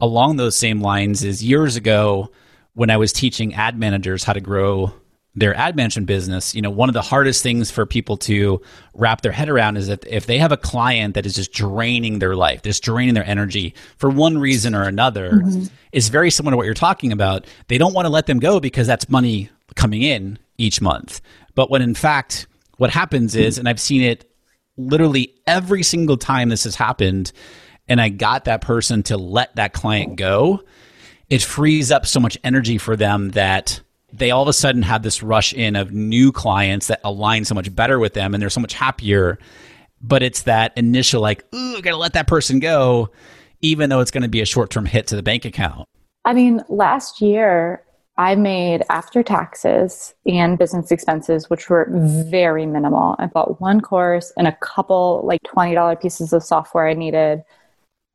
[0.00, 2.30] along those same lines is years ago
[2.72, 4.92] when i was teaching ad managers how to grow
[5.34, 8.60] their ad management business, you know, one of the hardest things for people to
[8.94, 12.18] wrap their head around is that if they have a client that is just draining
[12.18, 15.66] their life, just draining their energy for one reason or another, mm-hmm.
[15.92, 17.46] is very similar to what you're talking about.
[17.68, 21.20] They don't want to let them go because that's money coming in each month.
[21.54, 24.28] But when in fact, what happens is, and I've seen it
[24.76, 27.30] literally every single time this has happened,
[27.88, 30.62] and I got that person to let that client go,
[31.28, 33.80] it frees up so much energy for them that
[34.12, 37.54] they all of a sudden have this rush in of new clients that align so
[37.54, 39.38] much better with them and they're so much happier.
[40.02, 43.10] But it's that initial, like, ooh, I gotta let that person go,
[43.60, 45.88] even though it's gonna be a short term hit to the bank account.
[46.24, 47.84] I mean, last year,
[48.20, 53.16] I made after taxes and business expenses, which were very minimal.
[53.18, 57.42] I bought one course and a couple like $20 pieces of software I needed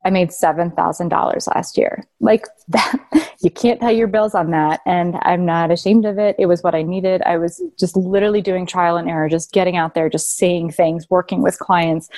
[0.06, 2.04] I made $7,000 last year.
[2.20, 2.94] Like that,
[3.40, 4.80] you can't pay your bills on that.
[4.86, 6.36] And I'm not ashamed of it.
[6.38, 7.22] It was what I needed.
[7.22, 11.10] I was just literally doing trial and error, just getting out there, just saying things,
[11.10, 12.08] working with clients,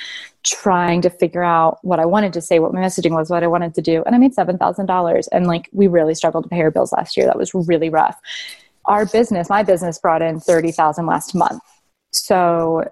[0.43, 3.47] trying to figure out what I wanted to say, what my messaging was, what I
[3.47, 4.03] wanted to do.
[4.03, 5.27] And I made $7,000.
[5.31, 7.25] And like, we really struggled to pay our bills last year.
[7.25, 8.19] That was really rough.
[8.85, 11.63] Our business, my business brought in 30,000 last month.
[12.11, 12.87] So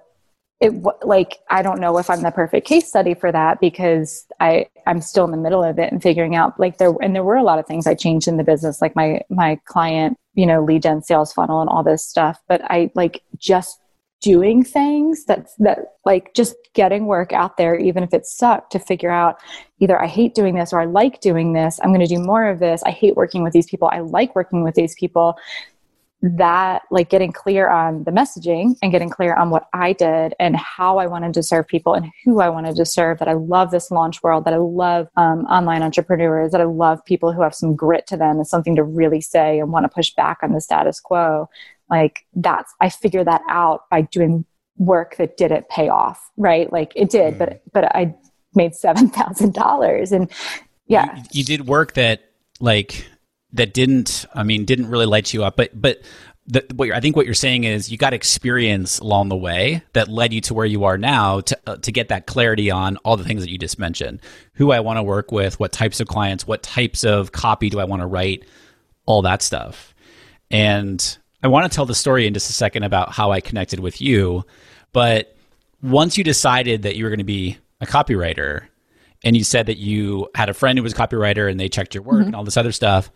[0.59, 0.73] it
[1.05, 5.01] like i don't know if i'm the perfect case study for that because i i'm
[5.01, 7.43] still in the middle of it and figuring out like there and there were a
[7.43, 10.83] lot of things i changed in the business like my my client you know lead
[10.83, 12.39] gen sales funnel and all this stuff.
[12.47, 13.81] But i like just
[14.21, 18.79] doing things that that like just getting work out there even if it sucked to
[18.79, 19.37] figure out
[19.79, 22.47] either i hate doing this or i like doing this i'm going to do more
[22.47, 22.81] of this.
[22.83, 23.89] I hate working with these people.
[23.91, 25.37] I like working with these people
[26.21, 30.56] that like getting clear on the messaging and getting clear on what I did and
[30.56, 33.19] how I wanted to serve people and who I wanted to serve.
[33.19, 37.06] That I love this launch world, that I love um, online entrepreneurs, that I love
[37.06, 39.89] people who have some grit to them and something to really say and want to
[39.89, 41.49] push back on the status quo.
[41.89, 44.43] Like that's, I figured that out by doing
[44.77, 46.71] work that didn't pay off, right?
[46.71, 47.38] Like it did, mm.
[47.38, 48.15] but, but I
[48.56, 50.32] made $7,000 and
[50.88, 51.15] yeah.
[51.15, 53.06] You, you did work that like
[53.53, 56.01] that didn't i mean didn't really light you up but but
[56.47, 60.07] the, what I think what you're saying is you got experience along the way that
[60.07, 63.17] led you to where you are now to uh, to get that clarity on all
[63.17, 64.21] the things that you just mentioned.
[64.53, 67.79] Who I want to work with, what types of clients, what types of copy do
[67.79, 68.45] I want to write,
[69.05, 69.93] all that stuff.
[70.49, 73.81] And I want to tell the story in just a second about how I connected
[73.81, 74.45] with you,
[74.93, 75.36] but
[75.81, 78.67] once you decided that you were going to be a copywriter
[79.23, 81.93] and you said that you had a friend who was a copywriter and they checked
[81.93, 82.27] your work mm-hmm.
[82.27, 83.12] and all this other stuff,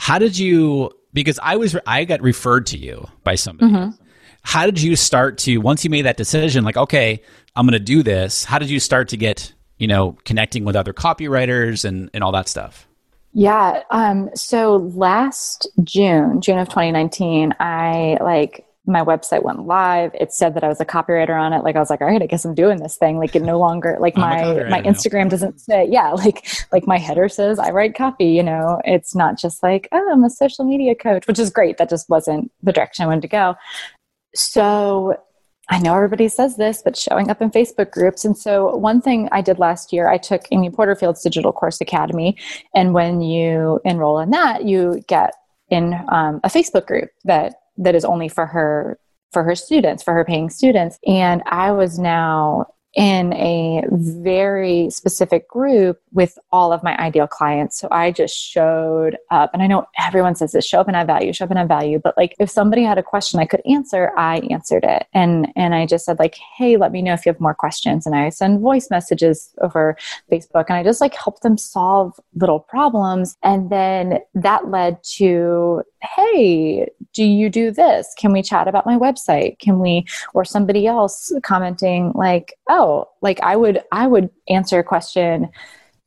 [0.00, 0.90] how did you?
[1.12, 3.70] Because I was I got referred to you by somebody.
[3.70, 4.02] Mm-hmm.
[4.40, 6.64] How did you start to once you made that decision?
[6.64, 7.22] Like, okay,
[7.54, 8.42] I'm going to do this.
[8.44, 12.32] How did you start to get you know connecting with other copywriters and and all
[12.32, 12.88] that stuff?
[13.34, 13.82] Yeah.
[13.90, 20.10] Um, so last June, June of 2019, I like my website went live.
[20.14, 21.64] It said that I was a copywriter on it.
[21.64, 23.18] Like I was like, all right, I guess I'm doing this thing.
[23.18, 25.30] Like it no longer like my my Instagram now.
[25.30, 28.80] doesn't say yeah, like like my header says I write copy, you know.
[28.84, 31.78] It's not just like, oh, I'm a social media coach, which is great.
[31.78, 33.54] That just wasn't the direction I wanted to go.
[34.34, 35.16] So
[35.70, 38.24] I know everybody says this, but showing up in Facebook groups.
[38.24, 42.36] And so, one thing I did last year, I took Amy Porterfield's Digital Course Academy.
[42.74, 45.32] And when you enroll in that, you get
[45.70, 48.98] in um, a Facebook group that that is only for her
[49.32, 55.48] for her students for her paying students and i was now in a very specific
[55.48, 57.78] group with all of my ideal clients.
[57.78, 59.50] So I just showed up.
[59.52, 61.68] And I know everyone says this show up and have value, show up and have
[61.68, 62.00] value.
[62.02, 65.06] But like if somebody had a question I could answer, I answered it.
[65.12, 68.06] And and I just said, like, hey, let me know if you have more questions.
[68.06, 69.96] And I send voice messages over
[70.30, 73.36] Facebook and I just like help them solve little problems.
[73.44, 78.14] And then that led to, hey, do you do this?
[78.16, 79.58] Can we chat about my website?
[79.58, 84.84] Can we or somebody else commenting like, oh, like i would i would answer a
[84.84, 85.48] question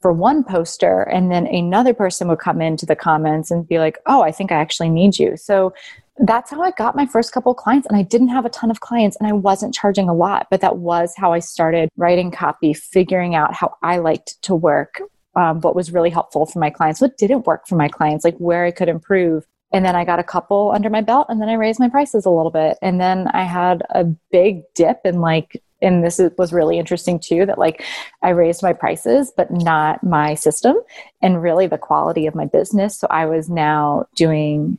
[0.02, 3.98] for one poster and then another person would come into the comments and be like
[4.06, 5.74] oh i think i actually need you so
[6.20, 8.82] that's how i got my first couple clients and i didn't have a ton of
[8.82, 12.74] clients and i wasn't charging a lot but that was how i started writing copy
[12.74, 15.02] figuring out how i liked to work
[15.36, 18.38] um, what was really helpful for my clients what didn't work for my clients like
[18.38, 21.50] where i could improve and then I got a couple under my belt and then
[21.50, 22.78] I raised my prices a little bit.
[22.82, 27.46] And then I had a big dip in like and this was really interesting too
[27.46, 27.84] that like
[28.22, 30.78] i raised my prices but not my system
[31.22, 34.78] and really the quality of my business so i was now doing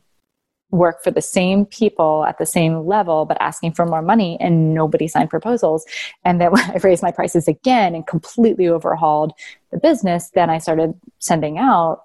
[0.71, 4.73] work for the same people at the same level but asking for more money and
[4.75, 5.85] nobody signed proposals
[6.25, 9.33] and then when i raised my prices again and completely overhauled
[9.73, 12.05] the business then i started sending out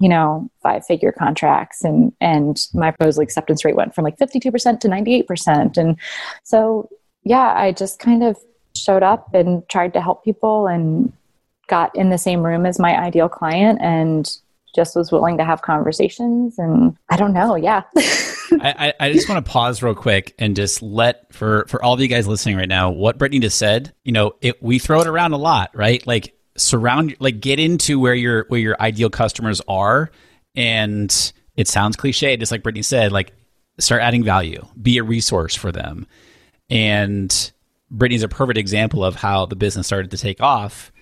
[0.00, 4.80] you know five figure contracts and and my proposal acceptance rate went from like 52%
[4.80, 5.96] to 98% and
[6.42, 6.88] so
[7.24, 8.38] yeah, I just kind of
[8.76, 11.12] showed up and tried to help people and
[11.66, 14.30] got in the same room as my ideal client and
[14.74, 16.58] just was willing to have conversations.
[16.58, 17.54] And i don't know.
[17.54, 17.82] Yeah.
[18.60, 22.00] I, I just want to pause real quick and just let for for all of
[22.00, 25.06] you guys listening right now what brittany just said you know it we throw it
[25.06, 26.06] around a lot right?
[26.06, 30.10] Like surround like get into where your where your ideal customers are
[30.54, 33.32] and it sounds cliche just like brittany said like
[33.80, 36.06] start adding value be a resource for them
[36.70, 37.52] and
[37.90, 40.92] Brittany's a perfect example of how the business started to take off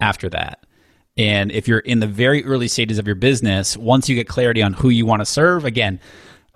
[0.00, 0.64] after that.
[1.16, 4.62] And if you're in the very early stages of your business, once you get clarity
[4.62, 6.00] on who you want to serve, again,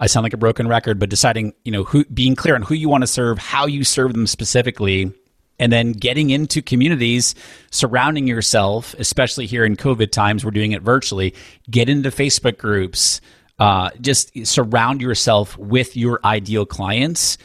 [0.00, 2.74] I sound like a broken record, but deciding, you know, who being clear on who
[2.74, 5.12] you want to serve, how you serve them specifically,
[5.58, 7.34] and then getting into communities,
[7.70, 11.34] surrounding yourself, especially here in COVID times, we're doing it virtually.
[11.70, 13.20] Get into Facebook groups,
[13.58, 17.38] uh, just surround yourself with your ideal clients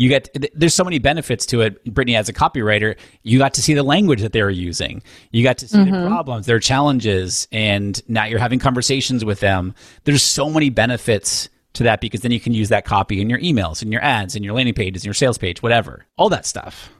[0.00, 3.62] you get there's so many benefits to it brittany as a copywriter you got to
[3.62, 5.92] see the language that they were using you got to see mm-hmm.
[5.92, 11.50] their problems their challenges and now you're having conversations with them there's so many benefits
[11.74, 14.34] to that because then you can use that copy in your emails and your ads
[14.34, 16.90] and your landing pages and your sales page whatever all that stuff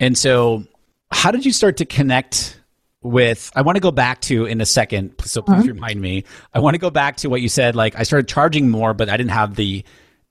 [0.00, 0.64] and so
[1.10, 2.60] how did you start to connect
[3.02, 5.68] with i want to go back to in a second so please mm-hmm.
[5.68, 8.68] remind me i want to go back to what you said like i started charging
[8.68, 9.84] more but i didn't have the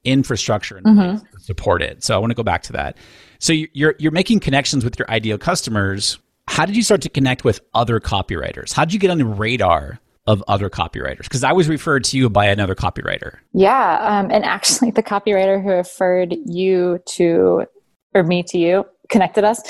[0.08, 1.18] infrastructure mm-hmm.
[1.18, 2.04] to support it.
[2.04, 2.98] So I want to go back to that.
[3.40, 6.18] So you're you're making connections with your ideal customers.
[6.48, 8.74] How did you start to connect with other copywriters?
[8.74, 11.24] How did you get on the radar of other copywriters?
[11.24, 13.38] Because I was referred to you by another copywriter.
[13.54, 17.66] Yeah, um, and actually, the copywriter who referred you to
[18.16, 19.62] or me to you connected us.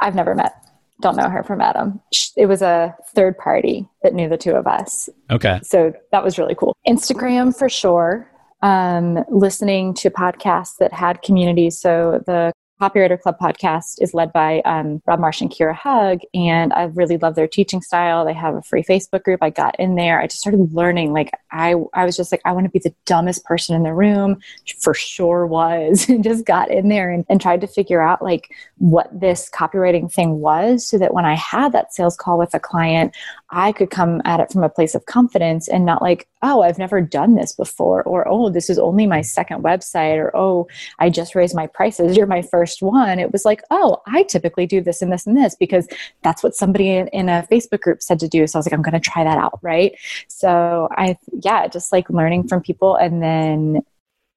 [0.00, 0.54] I've never met.
[1.00, 2.00] Don't know her from Adam.
[2.36, 5.08] It was a third party that knew the two of us.
[5.30, 5.60] Okay.
[5.62, 6.76] So that was really cool.
[6.86, 8.30] Instagram for sure
[8.64, 11.78] um, listening to podcasts that had communities.
[11.78, 12.52] So the
[12.84, 17.16] Copywriter Club podcast is led by um, Rob Marsh and Kira Hug, and I really
[17.16, 18.26] love their teaching style.
[18.26, 19.42] They have a free Facebook group.
[19.42, 20.20] I got in there.
[20.20, 21.14] I just started learning.
[21.14, 23.94] Like I, I was just like, I want to be the dumbest person in the
[23.94, 24.38] room.
[24.80, 28.52] For sure was, and just got in there and, and tried to figure out like
[28.76, 32.60] what this copywriting thing was, so that when I had that sales call with a
[32.60, 33.16] client,
[33.54, 36.76] I could come at it from a place of confidence and not like, oh, I've
[36.76, 40.66] never done this before, or oh, this is only my second website, or oh,
[40.98, 42.16] I just raised my prices.
[42.16, 43.20] You're my first one.
[43.20, 45.86] It was like, oh, I typically do this and this and this because
[46.22, 48.44] that's what somebody in, in a Facebook group said to do.
[48.48, 49.60] So I was like, I'm going to try that out.
[49.62, 49.94] Right.
[50.26, 53.84] So I, yeah, just like learning from people and then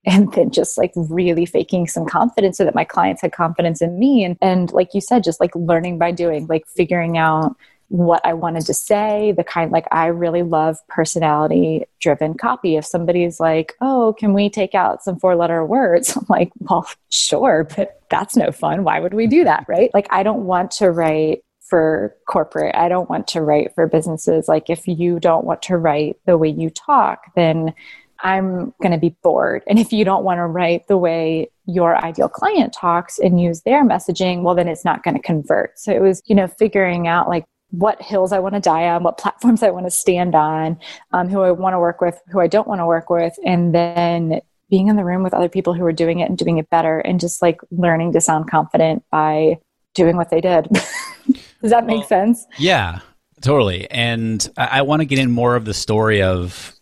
[0.05, 3.99] and then just like really faking some confidence so that my clients had confidence in
[3.99, 7.55] me and and like you said just like learning by doing like figuring out
[7.89, 12.75] what I wanted to say, the kind like I really love personality driven copy.
[12.75, 16.87] If somebody's like, "Oh, can we take out some four letter words?" I'm like, "Well,
[17.09, 18.83] sure, but that's no fun.
[18.83, 19.91] Why would we do that?" Right?
[19.93, 22.75] Like I don't want to write for corporate.
[22.75, 24.47] I don't want to write for businesses.
[24.47, 27.73] Like if you don't want to write the way you talk, then
[28.21, 29.63] I'm going to be bored.
[29.67, 33.61] And if you don't want to write the way your ideal client talks and use
[33.61, 35.77] their messaging, well, then it's not going to convert.
[35.77, 39.03] So it was, you know, figuring out like what hills I want to die on,
[39.03, 40.79] what platforms I want to stand on,
[41.11, 43.73] um, who I want to work with, who I don't want to work with, and
[43.73, 46.69] then being in the room with other people who are doing it and doing it
[46.69, 49.59] better, and just like learning to sound confident by
[49.93, 50.67] doing what they did.
[51.61, 52.45] Does that make well, sense?
[52.57, 52.99] Yeah,
[53.41, 53.89] totally.
[53.89, 56.73] And I, I want to get in more of the story of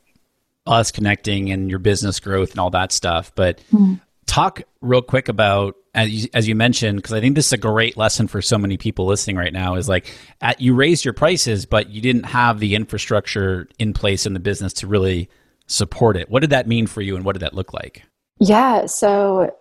[0.68, 3.32] us connecting and your business growth and all that stuff.
[3.36, 4.00] But mm.
[4.26, 7.58] talk real quick about as you, as you mentioned, because I think this is a
[7.58, 9.76] great lesson for so many people listening right now.
[9.76, 14.26] Is like at, you raised your prices, but you didn't have the infrastructure in place
[14.26, 15.30] in the business to really
[15.68, 16.30] support it.
[16.30, 18.04] What did that mean for you, and what did that look like?
[18.40, 19.56] Yeah, so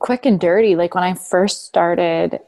[0.00, 0.76] quick and dirty.
[0.76, 2.40] Like when I first started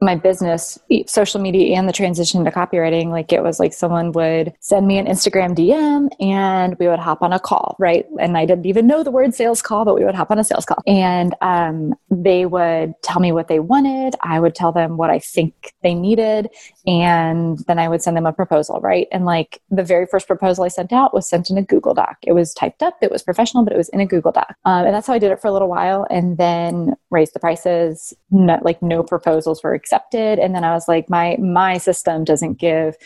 [0.00, 4.52] my business, social media, and the transition to copywriting, like it was like someone would
[4.60, 8.06] send me an Instagram DM and we would hop on a call, right?
[8.20, 10.44] And I didn't even know the word sales call, but we would hop on a
[10.44, 10.82] sales call.
[10.86, 14.14] And um, they would tell me what they wanted.
[14.22, 16.48] I would tell them what I think they needed.
[16.86, 19.08] And then I would send them a proposal, right?
[19.10, 22.18] And like the very first proposal I sent out was sent in a Google Doc.
[22.22, 24.54] It was typed up, it was professional, but it was in a Google Doc.
[24.64, 27.40] Um, and that's how I did it for a little while and then raised the
[27.40, 28.14] prices.
[28.30, 32.96] like no proposals were accepted and then i was like my my system doesn't give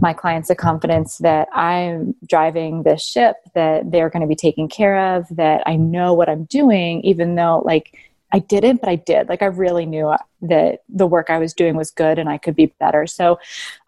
[0.00, 4.68] my clients the confidence that i'm driving this ship that they're going to be taken
[4.68, 7.96] care of that i know what i'm doing even though like
[8.32, 9.28] I didn't, but I did.
[9.28, 12.54] Like I really knew that the work I was doing was good and I could
[12.54, 13.06] be better.
[13.06, 13.38] So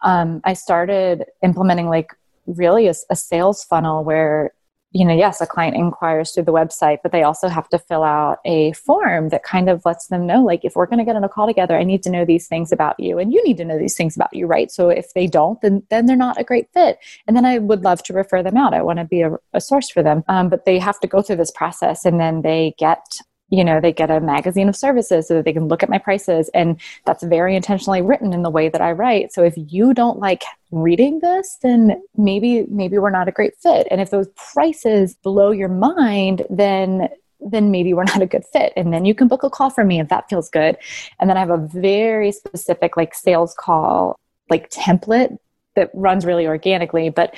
[0.01, 2.13] um, I started implementing like
[2.47, 4.53] really a, a sales funnel where
[4.93, 8.03] you know, yes, a client inquires through the website, but they also have to fill
[8.03, 11.15] out a form that kind of lets them know, like, if we're going to get
[11.15, 13.57] on a call together, I need to know these things about you, and you need
[13.57, 14.69] to know these things about you, right?
[14.69, 17.83] So if they don't, then then they're not a great fit, and then I would
[17.83, 18.73] love to refer them out.
[18.73, 21.21] I want to be a, a source for them, um, but they have to go
[21.21, 23.05] through this process, and then they get
[23.51, 25.99] you know they get a magazine of services so that they can look at my
[25.99, 29.31] prices and that's very intentionally written in the way that i write.
[29.31, 33.87] So if you don't like reading this then maybe maybe we're not a great fit.
[33.91, 38.73] And if those prices blow your mind then then maybe we're not a good fit.
[38.75, 40.77] And then you can book a call for me if that feels good.
[41.19, 44.17] And then i have a very specific like sales call
[44.49, 45.37] like template
[45.75, 47.09] that runs really organically.
[47.09, 47.35] But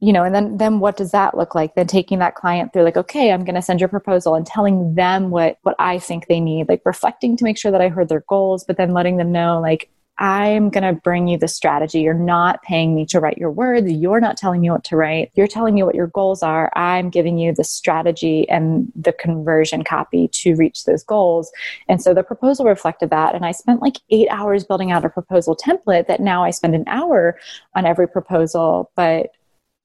[0.00, 1.74] you know and then then what does that look like?
[1.74, 4.94] Then taking that client through like okay i'm going to send your proposal and telling
[4.94, 8.08] them what what i think they need like reflecting to make sure that i heard
[8.08, 12.00] their goals but then letting them know like i'm going to bring you the strategy.
[12.00, 13.90] You're not paying me to write your words.
[13.90, 15.30] You're not telling me what to write.
[15.34, 16.72] You're telling me what your goals are.
[16.74, 21.52] I'm giving you the strategy and the conversion copy to reach those goals.
[21.88, 23.34] And so the proposal reflected that.
[23.34, 26.74] And i spent like eight hours building out a proposal template that now i spend
[26.74, 27.38] an hour
[27.74, 29.32] on every proposal but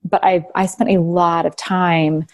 [0.03, 2.25] but I, I spent a lot of time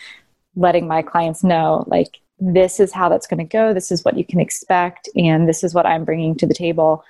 [0.56, 4.18] letting my clients know like this is how that's going to go this is what
[4.18, 7.04] you can expect and this is what i'm bringing to the table.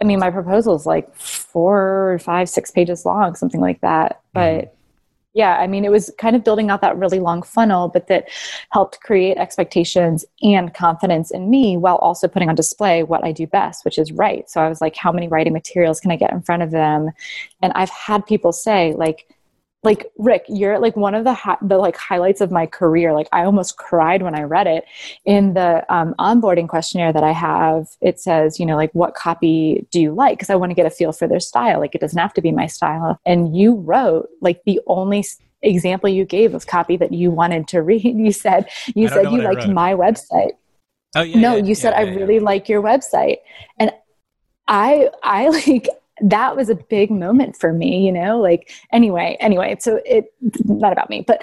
[0.00, 4.20] I mean my proposal is like four five six pages long something like that.
[4.34, 4.62] Mm-hmm.
[4.64, 4.74] but
[5.34, 8.28] yeah i mean it was kind of building out that really long funnel but that
[8.70, 13.46] helped create expectations and confidence in me while also putting on display what i do
[13.46, 14.48] best which is write.
[14.48, 17.10] So i was like how many writing materials can i get in front of them?
[17.60, 19.26] And i've had people say like
[19.84, 23.12] like Rick, you're like one of the hi- the like highlights of my career.
[23.12, 24.84] Like I almost cried when I read it
[25.24, 27.86] in the um, onboarding questionnaire that I have.
[28.00, 30.38] It says, you know, like what copy do you like?
[30.38, 31.78] Because I want to get a feel for their style.
[31.78, 33.20] Like it doesn't have to be my style.
[33.24, 35.24] And you wrote like the only
[35.62, 38.04] example you gave of copy that you wanted to read.
[38.18, 40.52] You said you said you liked my website.
[41.14, 41.40] Oh yeah.
[41.40, 43.38] No, yeah, you said yeah, I really like your website,
[43.78, 43.92] and
[44.66, 45.88] I I like
[46.20, 50.32] that was a big moment for me, you know, like anyway, anyway, so it
[50.64, 51.42] not about me, but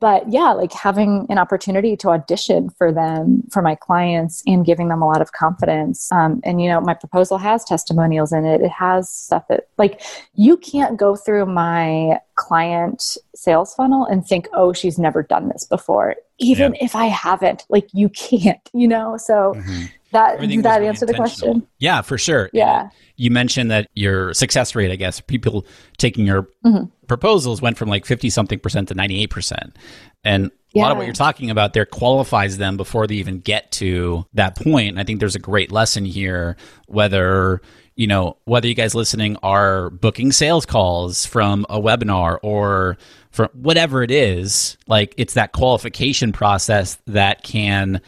[0.00, 4.88] but yeah, like having an opportunity to audition for them, for my clients, and giving
[4.88, 6.10] them a lot of confidence.
[6.10, 8.62] Um, and, you know, my proposal has testimonials in it.
[8.62, 10.00] It has stuff that, like,
[10.34, 15.64] you can't go through my client sales funnel and think, oh, she's never done this
[15.66, 16.16] before.
[16.38, 16.84] Even yeah.
[16.84, 19.18] if I haven't, like, you can't, you know?
[19.18, 23.88] So, mm-hmm that did that answer the question yeah for sure yeah you mentioned that
[23.94, 25.66] your success rate i guess people
[25.98, 26.84] taking your mm-hmm.
[27.06, 29.76] proposals went from like 50 something percent to 98 percent
[30.24, 30.80] and yeah.
[30.80, 34.24] a lot of what you're talking about there qualifies them before they even get to
[34.34, 34.64] that point.
[34.64, 36.56] point and i think there's a great lesson here
[36.86, 37.60] whether
[38.00, 42.96] you know, whether you guys listening are booking sales calls from a webinar or
[43.30, 48.00] from whatever it is, like it's that qualification process that can,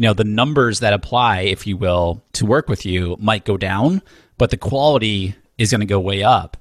[0.00, 3.58] you know, the numbers that apply, if you will, to work with you might go
[3.58, 4.00] down,
[4.38, 6.56] but the quality is going to go way up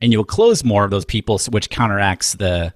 [0.00, 2.72] and you'll close more of those people, which counteracts the,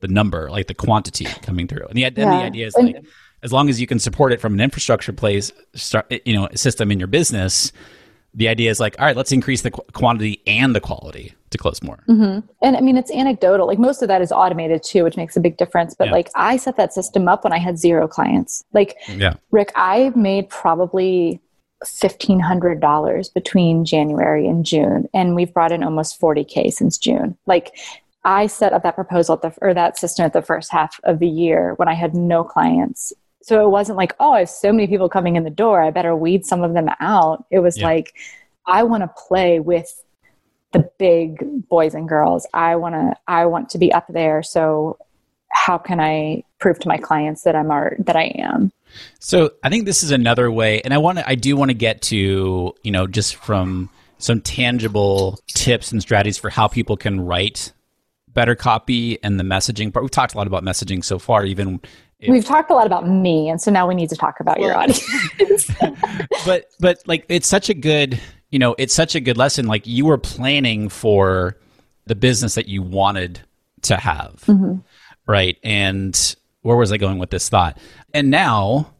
[0.00, 1.86] the number, like the quantity coming through.
[1.86, 3.04] And the, and the idea is like,
[3.44, 6.90] as long as you can support it from an infrastructure place, start, you know, system
[6.90, 7.70] in your business,
[8.34, 11.58] the idea is like, all right, let's increase the qu- quantity and the quality to
[11.58, 12.02] close more.
[12.08, 12.46] Mm-hmm.
[12.62, 13.66] And I mean, it's anecdotal.
[13.66, 15.94] Like most of that is automated too, which makes a big difference.
[15.94, 16.12] But yeah.
[16.12, 18.64] like I set that system up when I had zero clients.
[18.72, 19.34] Like, yeah.
[19.50, 21.40] Rick, I made probably
[21.84, 25.08] $1,500 between January and June.
[25.12, 27.36] And we've brought in almost 40K since June.
[27.46, 27.76] Like,
[28.24, 31.18] I set up that proposal at the, or that system at the first half of
[31.18, 33.12] the year when I had no clients
[33.42, 35.82] so it wasn't like, oh, I have so many people coming in the door.
[35.82, 37.44] I better weed some of them out.
[37.50, 37.86] It was yeah.
[37.86, 38.14] like,
[38.66, 40.02] I want to play with
[40.72, 42.46] the big boys and girls.
[42.54, 44.42] I want to, I want to be up there.
[44.42, 44.96] So
[45.50, 48.72] how can I prove to my clients that I'm art, that I am?
[49.18, 50.80] So I think this is another way.
[50.82, 54.40] And I want to, I do want to get to, you know, just from some
[54.40, 57.72] tangible tips and strategies for how people can write
[58.28, 60.04] better copy and the messaging part.
[60.04, 61.80] We've talked a lot about messaging so far, even
[62.22, 64.58] if, We've talked a lot about me, and so now we need to talk about
[64.58, 65.70] well, your audience.
[66.46, 68.20] but but like it's such a good
[68.50, 69.66] you know it's such a good lesson.
[69.66, 71.58] Like you were planning for
[72.06, 73.40] the business that you wanted
[73.82, 74.76] to have, mm-hmm.
[75.26, 75.58] right?
[75.64, 77.78] And where was I going with this thought?
[78.14, 78.94] And now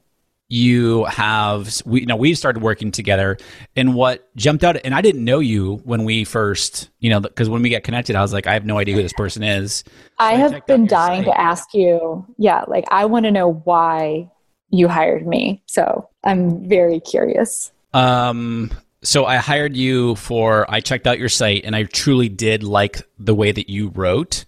[0.53, 3.38] you have we you know we started working together
[3.74, 7.48] and what jumped out and i didn't know you when we first you know because
[7.48, 9.76] when we get connected i was like i have no idea who this person is.
[9.76, 11.32] So i have I been dying site.
[11.32, 14.30] to ask you yeah like i want to know why
[14.68, 17.72] you hired me so i'm very curious.
[17.94, 18.72] Um
[19.03, 23.00] so i hired you for i checked out your site and i truly did like
[23.18, 24.44] the way that you wrote.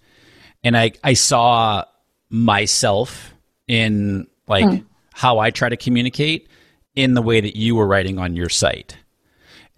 [0.63, 1.85] And i i saw
[2.29, 3.33] myself
[3.67, 4.85] in like hmm
[5.15, 6.49] how I try to communicate
[6.95, 8.97] in the way that you were writing on your site.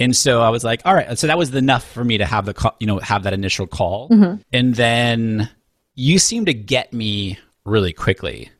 [0.01, 1.18] And so I was like, all right.
[1.18, 4.09] So that was enough for me to have the, you know, have that initial call.
[4.09, 4.43] Mm-hmm.
[4.53, 5.49] And then
[5.95, 8.51] you seem to get me really quickly.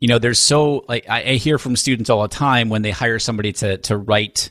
[0.00, 2.90] You know, there's so like I, I hear from students all the time when they
[2.90, 4.50] hire somebody to to write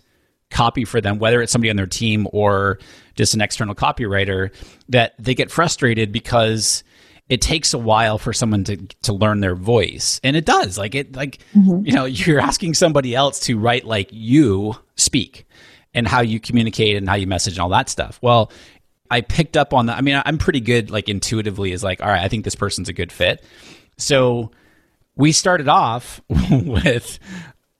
[0.49, 2.79] copy for them, whether it's somebody on their team or
[3.15, 4.53] just an external copywriter,
[4.89, 6.83] that they get frustrated because
[7.31, 10.93] it takes a while for someone to to learn their voice and it does like
[10.93, 11.83] it like mm-hmm.
[11.85, 15.47] you know you're asking somebody else to write like you speak
[15.93, 18.51] and how you communicate and how you message and all that stuff well
[19.09, 22.09] i picked up on that i mean i'm pretty good like intuitively is like all
[22.09, 23.43] right i think this person's a good fit
[23.97, 24.51] so
[25.15, 26.21] we started off
[26.51, 27.17] with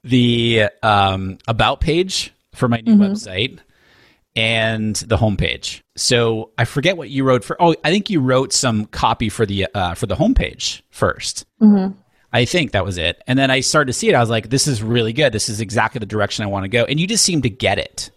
[0.04, 3.02] the um, about page for my new mm-hmm.
[3.02, 3.58] website
[4.34, 5.82] and the homepage.
[5.96, 7.60] So I forget what you wrote for.
[7.60, 11.98] Oh, I think you wrote some copy for the uh, for the homepage 1st mm-hmm.
[12.32, 13.22] I think that was it.
[13.26, 14.14] And then I started to see it.
[14.14, 15.32] I was like, this is really good.
[15.32, 16.84] This is exactly the direction I want to go.
[16.84, 18.10] And you just seemed to get it.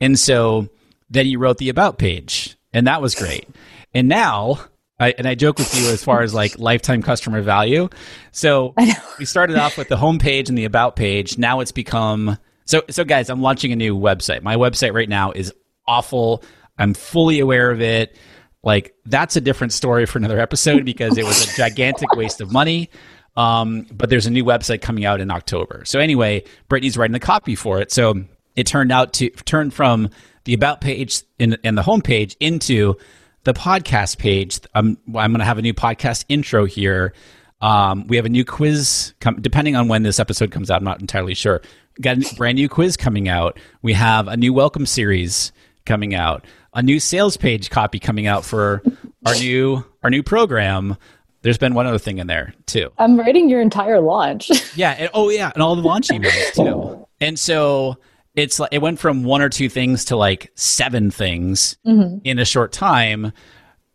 [0.00, 0.68] And so
[1.10, 3.48] then you wrote the about page, and that was great.
[3.92, 4.60] And now
[5.00, 7.88] I, and I joke with you as far as like lifetime customer value.
[8.30, 8.74] So
[9.18, 11.36] we started off with the homepage and the about page.
[11.36, 12.38] Now it's become
[12.70, 14.42] so, so guys, I'm launching a new website.
[14.42, 15.52] My website right now is
[15.88, 16.44] awful.
[16.78, 18.16] I'm fully aware of it.
[18.62, 22.52] Like that's a different story for another episode because it was a gigantic waste of
[22.52, 22.88] money.
[23.36, 25.82] Um, but there's a new website coming out in October.
[25.84, 27.90] So anyway, Brittany's writing the copy for it.
[27.90, 28.22] So
[28.54, 30.08] it turned out to turn from
[30.44, 32.94] the about page in, in the homepage into
[33.42, 34.60] the podcast page.
[34.76, 37.14] I'm, I'm going to have a new podcast intro here.
[37.60, 40.76] Um, we have a new quiz, com- depending on when this episode comes out.
[40.78, 41.62] I'm not entirely sure
[42.00, 43.58] got a brand new quiz coming out.
[43.82, 45.52] We have a new welcome series
[45.84, 46.44] coming out.
[46.72, 48.82] A new sales page copy coming out for
[49.26, 50.96] our new our new program.
[51.42, 52.90] There's been one other thing in there too.
[52.98, 54.50] I'm writing your entire launch.
[54.76, 54.90] yeah.
[54.92, 57.06] And, oh yeah, and all the launch emails too.
[57.20, 57.98] And so
[58.34, 62.18] it's like it went from one or two things to like seven things mm-hmm.
[62.24, 63.32] in a short time.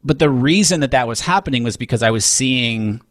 [0.03, 3.01] But the reason that that was happening was because I was seeing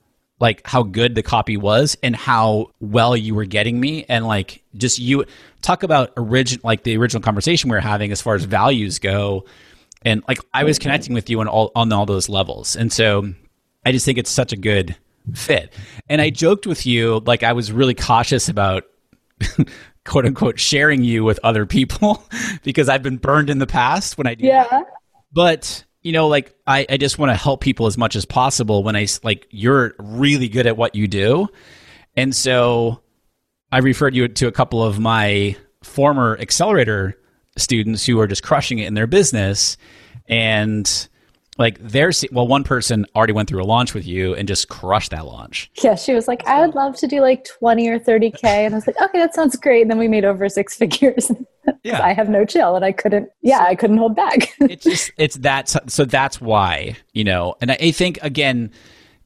[0.41, 4.05] like how good the copy was and how well you were getting me.
[4.09, 5.24] And like just you
[5.62, 9.45] talk about origin like the original conversation we were having as far as values go.
[10.03, 12.76] And like I was connecting with you on all on all those levels.
[12.76, 13.32] And so
[13.87, 14.97] I just think it's such a good
[15.32, 15.72] fit.
[16.09, 18.85] And I joked with you like I was really cautious about
[20.05, 22.22] quote unquote sharing you with other people
[22.62, 24.66] because I've been burned in the past when I do yeah.
[24.70, 24.87] That.
[25.32, 28.84] but you know, like I, I just want to help people as much as possible
[28.84, 31.48] when I like you're really good at what you do.
[32.14, 33.00] And so
[33.72, 37.18] I referred you to a couple of my former accelerator
[37.57, 39.76] students who are just crushing it in their business
[40.28, 41.09] and
[41.59, 45.11] like there's well one person already went through a launch with you and just crushed
[45.11, 45.70] that launch.
[45.82, 48.76] Yeah she was like i would love to do like 20 or 30k and i
[48.76, 51.30] was like okay that sounds great and then we made over six figures.
[51.82, 52.02] Yeah.
[52.02, 54.55] I have no chill and i couldn't yeah i couldn't hold back.
[54.61, 58.70] It's just it's that so that's why you know and i think again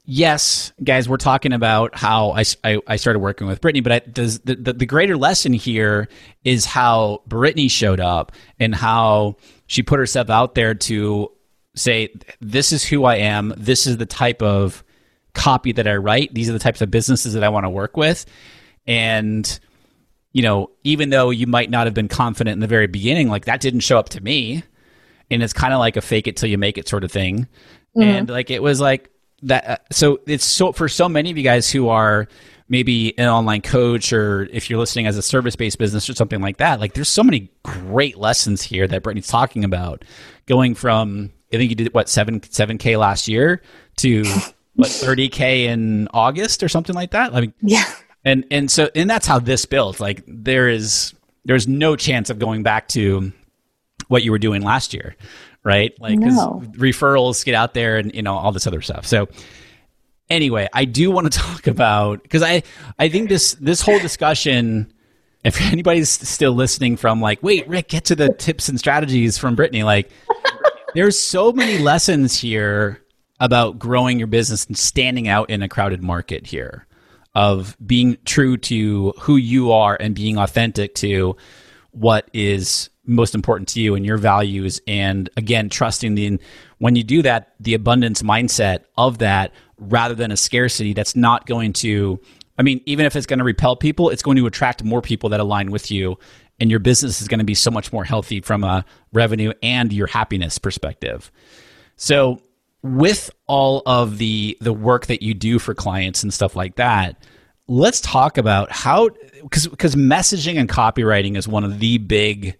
[0.09, 3.99] yes, guys, we're talking about how I, I, I started working with Brittany, but I,
[3.99, 6.09] does, the, the, the greater lesson here
[6.43, 9.35] is how Brittany showed up and how
[9.67, 11.31] she put herself out there to
[11.79, 13.53] say, this is who I am.
[13.57, 14.83] This is the type of
[15.33, 16.33] copy that I write.
[16.33, 18.25] These are the types of businesses that I want to work with.
[18.85, 19.59] And,
[20.33, 23.45] you know, even though you might not have been confident in the very beginning, like
[23.45, 24.63] that didn't show up to me.
[25.31, 27.47] And it's kind of like a fake it till you make it sort of thing.
[27.95, 28.01] Mm-hmm.
[28.01, 29.11] And like, it was like,
[29.43, 32.27] that uh, so it's so for so many of you guys who are
[32.67, 36.57] maybe an online coach or if you're listening as a service-based business or something like
[36.57, 40.03] that like there's so many great lessons here that brittany's talking about
[40.45, 43.61] going from i think you did what 7 7k last year
[43.97, 44.23] to
[44.75, 47.91] what 30k in august or something like that i mean yeah
[48.25, 51.13] and and so and that's how this builds like there is
[51.45, 53.31] there's no chance of going back to
[54.07, 55.15] what you were doing last year
[55.63, 55.93] right?
[55.99, 56.63] Like no.
[56.71, 59.05] referrals get out there and you know all this other stuff.
[59.05, 59.27] So
[60.29, 62.63] anyway, I do want to talk about because I
[62.97, 64.93] I think this this whole discussion.
[65.41, 69.55] If anybody's still listening from like, wait, Rick, get to the tips and strategies from
[69.55, 69.83] Brittany.
[69.83, 70.09] Like,
[70.93, 73.01] there's so many lessons here
[73.39, 76.85] about growing your business and standing out in a crowded market here
[77.35, 81.35] of being true to who you are and being authentic to
[81.91, 84.79] what is most important to you and your values.
[84.87, 86.39] And again trusting the
[86.79, 91.45] when you do that the abundance mindset of that rather than a scarcity that's not
[91.45, 92.19] going to
[92.57, 95.29] i mean even if it's going to repel people it's going to attract more people
[95.29, 96.17] that align with you
[96.59, 98.83] and your business is going to be so much more healthy from a
[99.13, 101.31] revenue and your happiness perspective
[101.95, 102.41] so
[102.81, 107.21] with all of the the work that you do for clients and stuff like that
[107.67, 109.09] let's talk about how
[109.41, 112.57] because because messaging and copywriting is one of the big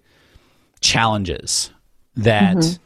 [0.82, 1.72] challenges
[2.16, 2.82] that mm-hmm.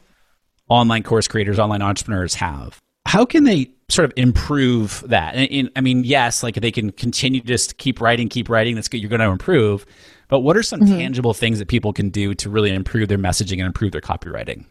[0.68, 2.80] online course creators, online entrepreneurs have.
[3.06, 5.34] How can they sort of improve that?
[5.34, 8.74] And, and, I mean, yes, like they can continue to just keep writing, keep writing.
[8.74, 8.98] That's good.
[8.98, 9.84] You're going to improve.
[10.28, 10.98] But what are some mm-hmm.
[10.98, 14.64] tangible things that people can do to really improve their messaging and improve their copywriting?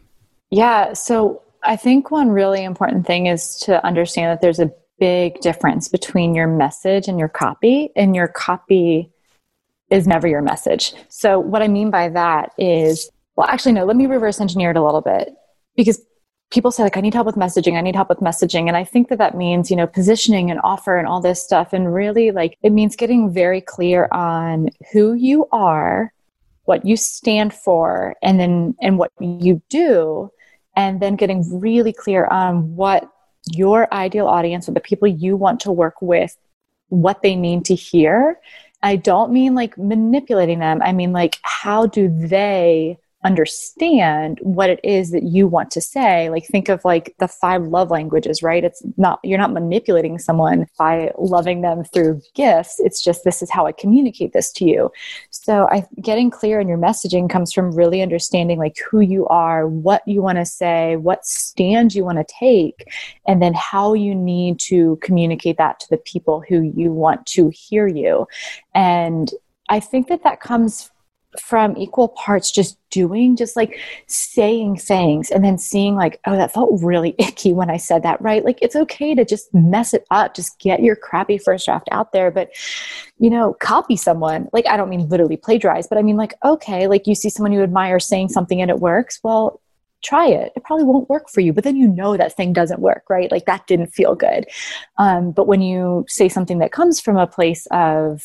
[0.50, 0.92] Yeah.
[0.92, 5.88] So I think one really important thing is to understand that there's a big difference
[5.88, 9.10] between your message and your copy, and your copy
[9.90, 10.94] is never your message.
[11.08, 14.76] So, what I mean by that is well, actually, no, let me reverse engineer it
[14.76, 15.34] a little bit
[15.76, 16.00] because
[16.50, 18.68] people say like i need help with messaging i need help with messaging.
[18.68, 21.72] And i think that that means you know positioning and offer and all this stuff.
[21.72, 26.12] And really like it means getting very clear on who you are
[26.64, 30.30] what you stand for and then and what you do
[30.76, 33.08] and then getting really clear on what
[33.52, 36.36] your ideal audience or the people you want to work with
[36.88, 38.38] what they need to hear.
[38.82, 40.80] I don't mean like manipulating them.
[40.82, 46.30] I mean like how do they understand what it is that you want to say.
[46.30, 48.64] Like think of like the five love languages right?
[48.64, 52.76] It's not you're not manipulating someone by loving them through gifts.
[52.78, 54.90] It's just this is how i communicate this to you.
[55.30, 59.66] So i getting clear in your messaging comes from really understanding like who you are
[59.66, 62.88] what you want to say what stand you want to take
[63.26, 67.50] and then how you need to communicate that to the people who you want to
[67.54, 68.26] hear you.
[68.74, 69.30] And
[69.68, 70.90] I think that that comes
[71.40, 73.76] from equal parts just doing just like
[74.06, 78.20] saying things and then seeing like oh that felt really icky when i said that
[78.20, 78.44] right?
[78.44, 82.12] Like it's okay to just mess it up just get your crappy first draft out
[82.12, 82.50] there but
[83.18, 84.48] you know copy someone.
[84.52, 87.52] Like i don't mean literally plagiarize but i mean like okay like you see someone
[87.52, 89.60] you admire saying something and it works well
[90.02, 90.52] try it.
[90.54, 93.30] It probably won't work for you but then you know that thing doesn't work right?
[93.30, 94.46] Like that didn't feel good.
[94.98, 98.22] Um, but when you say something that comes from a place of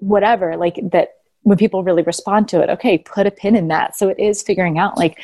[0.00, 3.96] whatever like that when people really respond to it okay put a pin in that.
[3.96, 5.18] So it is figuring out like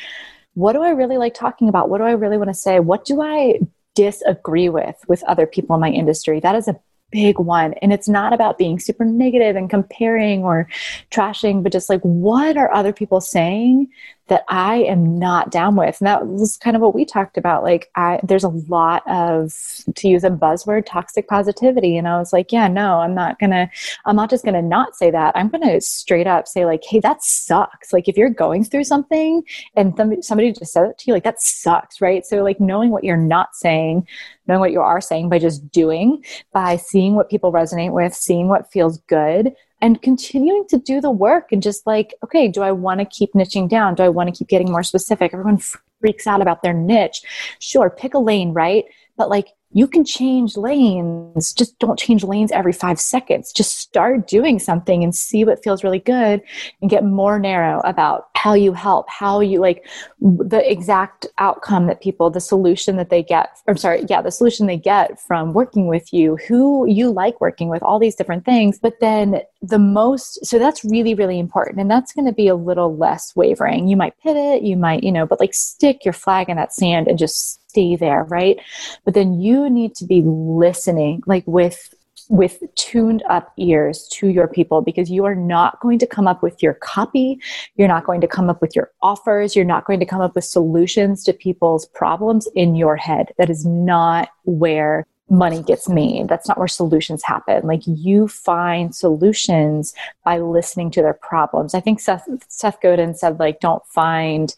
[0.53, 1.89] what do i really like talking about?
[1.89, 2.79] What do i really want to say?
[2.79, 3.59] What do i
[3.93, 6.39] disagree with with other people in my industry?
[6.39, 6.79] That is a
[7.11, 7.73] big one.
[7.81, 10.69] And it's not about being super negative and comparing or
[11.11, 13.89] trashing but just like what are other people saying
[14.31, 15.99] that I am not down with.
[15.99, 17.63] And that was kind of what we talked about.
[17.63, 19.53] Like, I, there's a lot of,
[19.93, 21.97] to use a buzzword, toxic positivity.
[21.97, 23.69] And I was like, yeah, no, I'm not gonna,
[24.05, 25.35] I'm not just gonna not say that.
[25.35, 27.91] I'm gonna straight up say, like, hey, that sucks.
[27.91, 29.43] Like, if you're going through something
[29.75, 32.25] and somebody, somebody just said it to you, like, that sucks, right?
[32.25, 34.07] So, like, knowing what you're not saying,
[34.47, 36.23] knowing what you are saying by just doing,
[36.53, 41.11] by seeing what people resonate with, seeing what feels good, and continuing to do the
[41.11, 43.95] work and just like, okay, do I want to keep niching down?
[43.95, 45.33] Do I want to keep getting more specific?
[45.33, 45.59] Everyone
[45.99, 47.23] freaks out about their niche.
[47.59, 48.85] Sure, pick a lane, right?
[49.17, 51.53] But like you can change lanes.
[51.53, 53.51] Just don't change lanes every five seconds.
[53.53, 56.41] Just start doing something and see what feels really good
[56.81, 59.85] and get more narrow about how you help, how you like
[60.19, 64.67] the exact outcome that people, the solution that they get, or sorry, yeah, the solution
[64.67, 68.79] they get from working with you, who you like working with, all these different things.
[68.79, 71.79] But then the most, so that's really, really important.
[71.79, 73.87] And that's going to be a little less wavering.
[73.87, 77.07] You might pivot, you might, you know, but like stick your flag in that sand
[77.07, 78.57] and just stay there, right?
[79.05, 81.93] But then you need to be listening, like with
[82.29, 86.41] with tuned up ears to your people because you are not going to come up
[86.41, 87.37] with your copy.
[87.75, 89.53] You're not going to come up with your offers.
[89.53, 93.33] You're not going to come up with solutions to people's problems in your head.
[93.37, 96.27] That is not where money gets made.
[96.27, 97.65] That's not where solutions happen.
[97.65, 99.93] Like you find solutions
[100.23, 101.73] by listening to their problems.
[101.73, 104.55] I think Seth, Seth Godin said, like, don't find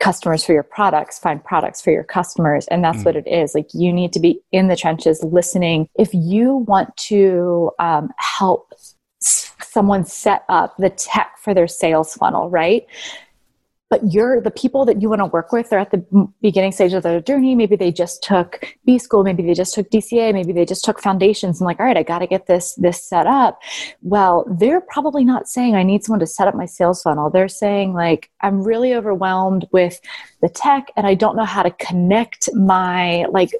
[0.00, 2.66] customers for your products find products for your customers.
[2.68, 3.04] And that's mm.
[3.06, 3.54] what it is.
[3.54, 5.88] Like you need to be in the trenches listening.
[5.96, 8.72] If you want to um, help
[9.20, 12.86] someone set up the tech for their sales funnel right
[13.94, 16.04] but you're the people that you want to work with they're at the
[16.42, 17.54] beginning stage of their journey.
[17.54, 21.00] Maybe they just took b school maybe they just took dca maybe they just took
[21.00, 23.60] foundations and like all right i got to get this this set up.
[24.02, 27.30] Well they're probably not saying i need someone to set up my sales funnel.
[27.30, 30.00] They're saying like i'm really overwhelmed with
[30.42, 33.50] the tech and i don't know how to connect my like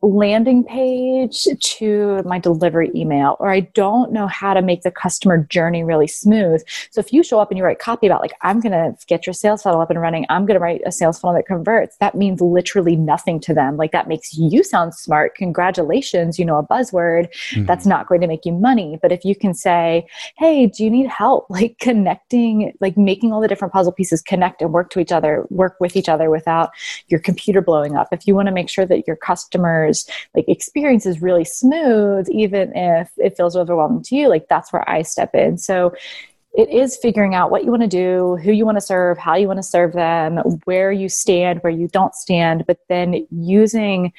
[0.00, 5.38] landing page to my delivery email or I don't know how to make the customer
[5.44, 6.62] journey really smooth.
[6.92, 9.26] So if you show up and you write copy about like I'm going to get
[9.26, 11.96] your sales funnel up and running, I'm going to write a sales funnel that converts,
[11.98, 13.76] that means literally nothing to them.
[13.76, 15.34] Like that makes you sound smart.
[15.34, 17.28] Congratulations, you know a buzzword.
[17.50, 17.66] Mm-hmm.
[17.66, 20.90] That's not going to make you money, but if you can say, "Hey, do you
[20.90, 25.00] need help like connecting like making all the different puzzle pieces connect and work to
[25.00, 26.70] each other, work with each other without
[27.08, 29.87] your computer blowing up." If you want to make sure that your customers
[30.34, 34.88] like experience is really smooth even if it feels overwhelming to you like that's where
[34.88, 35.92] i step in so
[36.54, 39.36] it is figuring out what you want to do, who you want to serve, how
[39.36, 44.12] you want to serve them, where you stand, where you don't stand, but then using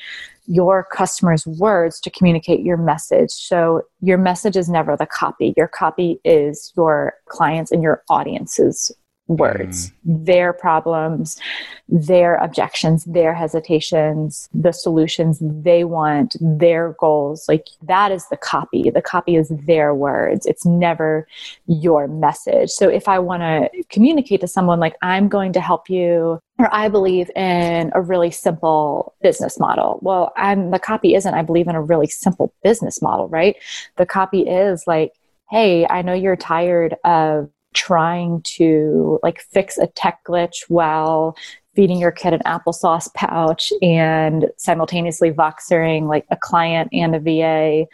[0.46, 3.32] your customers' words to communicate your message.
[3.32, 5.54] So your message is never the copy.
[5.58, 8.92] Your copy is your clients and your audience's
[9.30, 10.26] words, mm.
[10.26, 11.40] their problems,
[11.88, 17.48] their objections, their hesitations, the solutions they want, their goals.
[17.48, 18.90] Like that is the copy.
[18.90, 20.46] The copy is their words.
[20.46, 21.28] It's never
[21.68, 22.72] your message.
[22.72, 26.68] So if I want to communicate to someone like, I'm going to help you or
[26.74, 30.00] I believe in a really simple business model.
[30.02, 33.56] Well, I'm the copy isn't I believe in a really simple business model, right?
[33.96, 35.14] The copy is like,
[35.50, 41.36] hey, I know you're tired of trying to like fix a tech glitch while
[41.76, 47.88] feeding your kid an applesauce pouch and simultaneously voxering like a client and a VA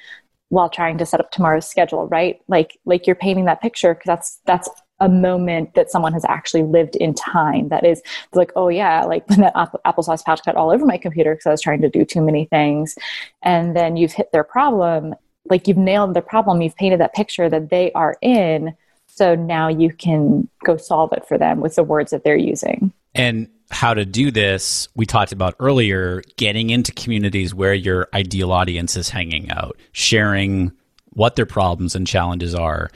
[0.49, 2.39] while trying to set up tomorrow's schedule, right?
[2.47, 4.69] Like like you're painting that picture because that's that's
[5.01, 7.67] a moment that someone has actually lived in time.
[7.69, 8.01] That is
[8.33, 9.53] like, oh yeah, like when that
[9.85, 12.45] applesauce pouch got all over my computer because I was trying to do too many
[12.45, 12.95] things,
[13.43, 15.15] and then you've hit their problem,
[15.49, 16.61] like you've nailed their problem.
[16.61, 18.75] You've painted that picture that they are in
[19.07, 22.91] so now you can go solve it for them with the words that they're using.
[23.13, 28.51] And how to do this, we talked about earlier, getting into communities where your ideal
[28.51, 30.71] audience is hanging out, sharing
[31.11, 32.89] what their problems and challenges are.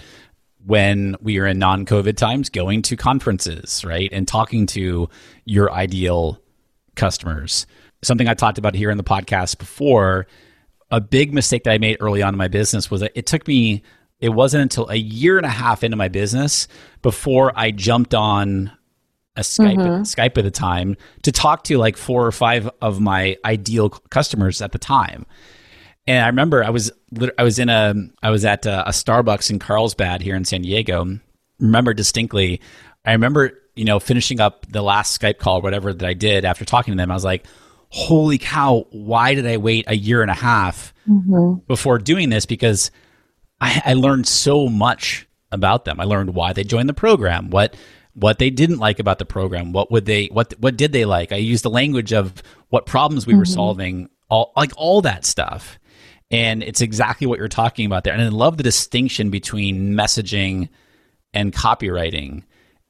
[0.66, 4.10] When we are in non COVID times, going to conferences, right?
[4.12, 5.10] And talking to
[5.45, 6.39] your ideal
[6.95, 7.66] customers.
[8.03, 10.28] Something I talked about here in the podcast before,
[10.91, 13.47] a big mistake that I made early on in my business was that it took
[13.47, 13.84] me
[14.20, 16.67] it wasn't until a year and a half into my business
[17.01, 18.72] before I jumped on
[19.36, 20.01] a Skype mm-hmm.
[20.01, 24.61] Skype at the time to talk to like four or five of my ideal customers
[24.61, 25.26] at the time.
[26.05, 26.91] And I remember I was
[27.38, 30.63] I was in a I was at a, a Starbucks in Carlsbad here in San
[30.63, 31.20] Diego.
[31.59, 32.59] Remember distinctly.
[33.05, 36.65] I remember you know finishing up the last Skype call, whatever that I did after
[36.65, 37.11] talking to them.
[37.11, 37.45] I was like,
[37.89, 38.88] "Holy cow!
[38.89, 41.59] Why did I wait a year and a half mm-hmm.
[41.67, 42.91] before doing this?" Because
[43.62, 45.99] I, I learned so much about them.
[45.99, 47.76] I learned why they joined the program, what
[48.14, 51.32] what they didn't like about the program, what would they what what did they like?
[51.32, 53.39] I used the language of what problems we mm-hmm.
[53.39, 55.80] were solving, all like all that stuff.
[56.32, 58.14] And it's exactly what you're talking about there.
[58.14, 60.70] And I love the distinction between messaging
[61.34, 62.43] and copywriting.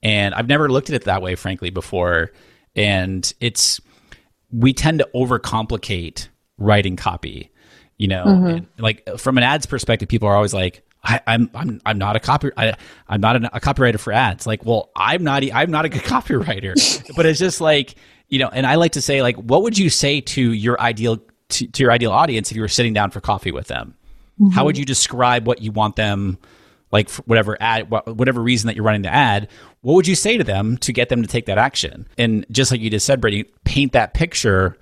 [0.03, 2.32] And I've never looked at it that way, frankly, before.
[2.76, 3.80] And it's
[4.51, 7.51] we tend to overcomplicate writing copy
[7.99, 8.81] you know mm-hmm.
[8.81, 12.15] like from an ads perspective people are always like I, am I'm, I'm I'm not
[12.15, 12.75] a copy I,
[13.09, 14.45] am not a, a copywriter for ads.
[14.45, 17.95] Like, well, I'm not I'm not a good copywriter, but it's just like
[18.27, 18.49] you know.
[18.49, 21.19] And I like to say like, what would you say to your ideal
[21.49, 23.95] to, to your ideal audience if you were sitting down for coffee with them?
[24.39, 24.51] Mm-hmm.
[24.51, 26.37] How would you describe what you want them?
[26.91, 29.47] Like whatever ad, whatever reason that you're running the ad,
[29.81, 32.07] what would you say to them to get them to take that action?
[32.17, 34.75] And just like you just said, Brady, paint that picture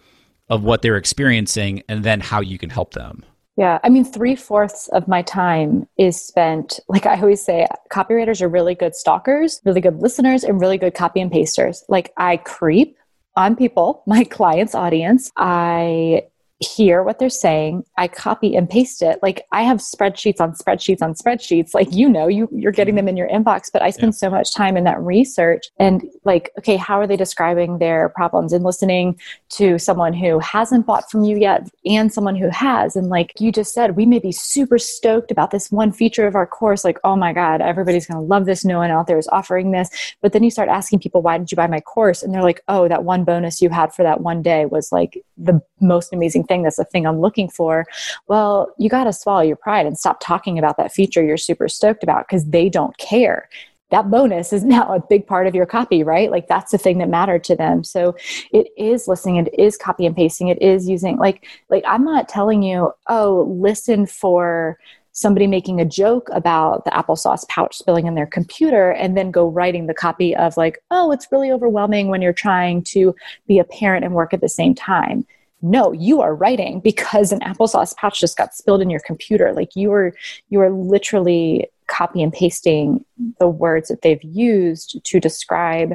[0.49, 3.23] of what they're experiencing and then how you can help them.
[3.57, 8.39] Yeah, I mean, three fourths of my time is spent, like I always say, copywriters
[8.41, 11.83] are really good stalkers, really good listeners, and really good copy and pasters.
[11.89, 12.95] Like I creep
[13.35, 15.31] on people, my client's audience.
[15.35, 16.27] I
[16.59, 19.19] hear what they're saying i copy and paste it.
[19.21, 21.75] Like i have spreadsheets on spreadsheets on spreadsheets.
[21.75, 23.05] Like you know you you're getting mm-hmm.
[23.05, 24.17] them in your inbox but i spend yeah.
[24.17, 28.53] so much time in that research and like okay how are they describing their problems
[28.53, 32.95] and listening to someone who hasn't bought from you yet and someone who has?
[32.95, 36.35] And like you just said we may be super stoked about this one feature of
[36.35, 36.83] our course.
[36.83, 38.65] Like oh my god everybody's going to love this.
[38.65, 39.89] No one out there is offering this.
[40.21, 42.23] But then you start asking people why did you buy my course?
[42.23, 45.23] And they're like oh that one bonus you had for that one day was like
[45.37, 47.85] the most amazing thing that's the thing i'm looking for
[48.27, 51.67] well you got to swallow your pride and stop talking about that feature you're super
[51.67, 53.47] stoked about because they don't care
[53.89, 56.31] that bonus is now a big part of your copy, right?
[56.31, 57.83] Like that's the thing that mattered to them.
[57.83, 58.15] So
[58.51, 62.29] it is listening, it is copy and pasting, it is using like like I'm not
[62.29, 64.77] telling you, oh, listen for
[65.13, 69.47] somebody making a joke about the applesauce pouch spilling in their computer and then go
[69.47, 73.15] writing the copy of like, oh, it's really overwhelming when you're trying to
[73.47, 75.25] be a parent and work at the same time
[75.61, 79.53] no you are writing because an applesauce pouch just got spilled in your computer.
[79.53, 80.13] Like you are
[80.49, 83.05] you are literally copy and pasting
[83.39, 85.93] the words that they've used to describe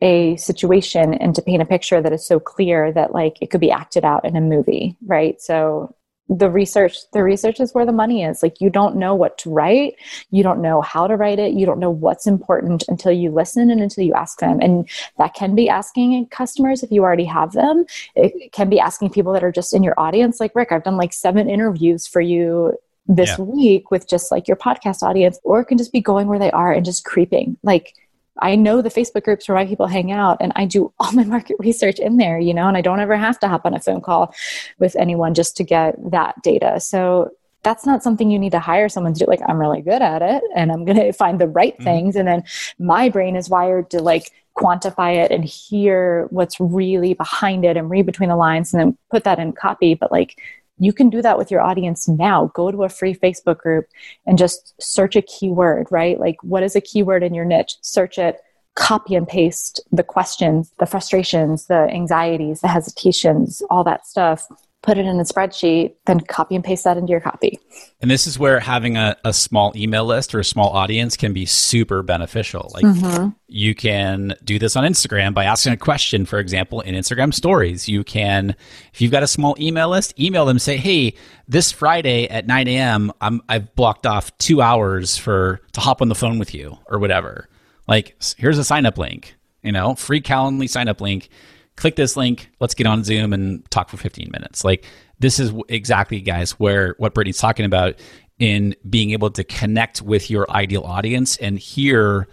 [0.00, 3.60] a situation and to paint a picture that is so clear that like it could
[3.60, 5.40] be acted out in a movie right?
[5.40, 5.94] So
[6.38, 8.42] the research the research is where the money is.
[8.42, 9.94] Like you don't know what to write.
[10.30, 11.52] You don't know how to write it.
[11.52, 14.60] You don't know what's important until you listen and until you ask them.
[14.60, 17.84] And that can be asking customers if you already have them.
[18.14, 20.40] It can be asking people that are just in your audience.
[20.40, 22.76] Like rick i've done like seven interviews for you
[23.06, 23.44] this yeah.
[23.44, 26.50] week with just like your podcast audience or it can just be going where they
[26.52, 27.56] are and just creeping.
[27.62, 27.94] Like
[28.38, 31.24] I know the Facebook groups where my people hang out and I do all my
[31.36, 33.80] market research in there, you know, and I don't ever have to hop on a
[33.80, 34.34] phone call
[34.78, 36.80] with anyone just to get that data.
[36.80, 39.26] So that's not something you need to hire someone to do.
[39.28, 41.84] Like, I'm really good at it and I'm going to find the right mm-hmm.
[41.84, 42.16] things.
[42.16, 42.44] And then
[42.78, 47.88] my brain is wired to like quantify it and hear what's really behind it and
[47.88, 49.94] read between the lines and then put that in copy.
[49.94, 50.38] But like,
[50.78, 52.50] you can do that with your audience now.
[52.54, 53.86] Go to a free Facebook group
[54.26, 56.18] and just search a keyword, right?
[56.18, 57.76] Like, what is a keyword in your niche?
[57.82, 58.40] Search it,
[58.74, 64.48] copy and paste the questions, the frustrations, the anxieties, the hesitations, all that stuff
[64.82, 67.58] put it in a spreadsheet, then copy and paste that into your copy.
[68.00, 71.32] And this is where having a, a small email list or a small audience can
[71.32, 72.70] be super beneficial.
[72.74, 73.28] Like mm-hmm.
[73.46, 77.88] you can do this on Instagram by asking a question, for example, in Instagram stories.
[77.88, 78.56] You can,
[78.92, 81.14] if you've got a small email list, email them, say, hey,
[81.46, 86.08] this Friday at 9 a.m., I'm, I've blocked off two hours for to hop on
[86.08, 87.48] the phone with you or whatever.
[87.86, 91.28] Like, here's a sign up link, you know, free Calendly sign up link
[91.76, 92.50] click this link.
[92.60, 94.64] Let's get on Zoom and talk for 15 minutes.
[94.64, 94.84] Like
[95.18, 97.94] this is exactly, guys, where what Brittany's talking about
[98.38, 102.28] in being able to connect with your ideal audience and hear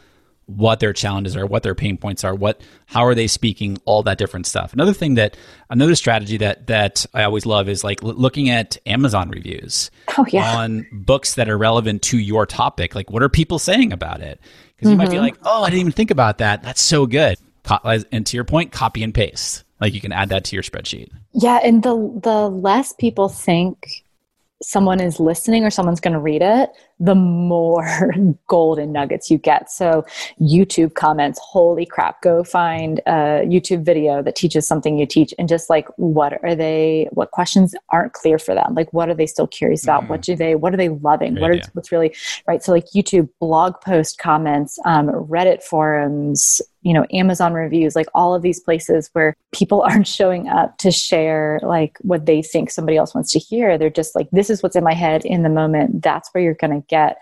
[0.50, 4.02] what their challenges are, what their pain points are, what how are they speaking, all
[4.02, 4.74] that different stuff.
[4.74, 5.38] Another thing that
[5.70, 10.58] another strategy that that I always love is like looking at Amazon reviews oh, yeah.
[10.58, 12.96] on books that are relevant to your topic.
[12.96, 14.40] Like what are people saying about it?
[14.76, 14.98] Because you mm-hmm.
[14.98, 15.26] might be mm-hmm.
[15.26, 16.64] like, "Oh, I didn't even think about that.
[16.64, 17.38] That's so good."
[18.12, 19.64] And to your point, copy and paste.
[19.80, 21.10] Like you can add that to your spreadsheet.
[21.34, 24.04] Yeah, and the the less people think
[24.62, 26.70] someone is listening or someone's going to read it,
[27.00, 28.14] the more
[28.48, 29.72] golden nuggets you get.
[29.72, 30.06] So,
[30.42, 35.48] YouTube comments, holy crap, go find a YouTube video that teaches something you teach and
[35.48, 38.74] just like, what are they, what questions aren't clear for them?
[38.76, 40.04] Like, what are they still curious about?
[40.04, 40.10] Mm.
[40.10, 41.36] What do they, what are they loving?
[41.36, 42.16] Great what is, what's really,
[42.48, 42.64] right?
[42.64, 48.34] So, like YouTube blog post comments, um, Reddit forums, you know amazon reviews like all
[48.34, 52.98] of these places where people aren't showing up to share like what they think somebody
[52.98, 55.50] else wants to hear they're just like this is what's in my head in the
[55.50, 57.18] moment that's where you're going to get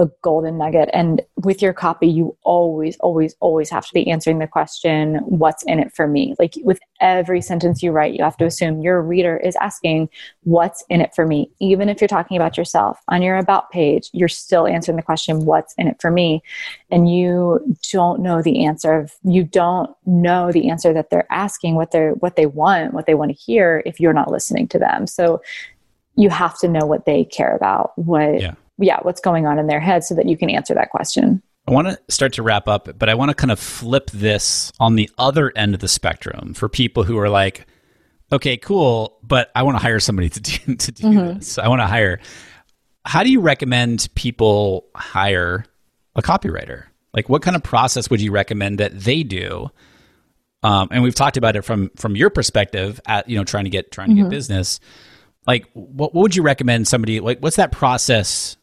[0.00, 0.88] the golden nugget.
[0.94, 5.62] And with your copy, you always, always, always have to be answering the question, what's
[5.64, 6.34] in it for me?
[6.38, 10.08] Like with every sentence you write, you have to assume your reader is asking,
[10.44, 11.50] what's in it for me?
[11.60, 15.44] Even if you're talking about yourself on your about page, you're still answering the question,
[15.44, 16.42] what's in it for me?
[16.90, 21.74] And you don't know the answer of, you don't know the answer that they're asking,
[21.74, 24.78] what they're, what they want, what they want to hear if you're not listening to
[24.78, 25.06] them.
[25.06, 25.42] So
[26.16, 29.66] you have to know what they care about, what, yeah yeah, what's going on in
[29.66, 31.42] their head so that you can answer that question.
[31.68, 34.72] I want to start to wrap up, but I want to kind of flip this
[34.80, 37.66] on the other end of the spectrum for people who are like,
[38.32, 41.38] okay, cool, but I want to hire somebody to do, to do mm-hmm.
[41.38, 41.58] this.
[41.58, 42.20] I want to hire.
[43.04, 45.64] How do you recommend people hire
[46.16, 46.84] a copywriter?
[47.12, 49.70] Like, what kind of process would you recommend that they do?
[50.62, 53.70] Um, and we've talked about it from from your perspective at you know trying to
[53.70, 54.24] get trying to mm-hmm.
[54.24, 54.80] get business.
[55.46, 57.40] Like, what, what would you recommend somebody like?
[57.40, 58.56] What's that process?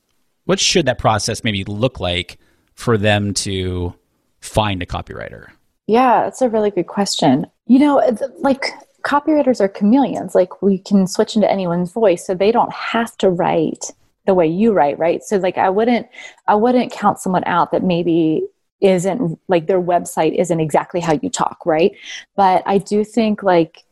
[0.47, 2.39] What should that process maybe look like
[2.73, 3.93] for them to
[4.39, 5.49] find a copywriter?
[5.87, 7.47] Yeah, that's a really good question.
[7.65, 8.67] You know, like
[9.03, 10.35] copywriters are chameleons.
[10.35, 13.91] Like we can switch into anyone's voice, so they don't have to write
[14.25, 15.21] the way you write, right?
[15.21, 16.07] So like I wouldn't
[16.47, 18.47] I wouldn't count someone out that maybe
[18.79, 21.91] isn't like their website isn't exactly how you talk, right?
[22.37, 23.83] But I do think like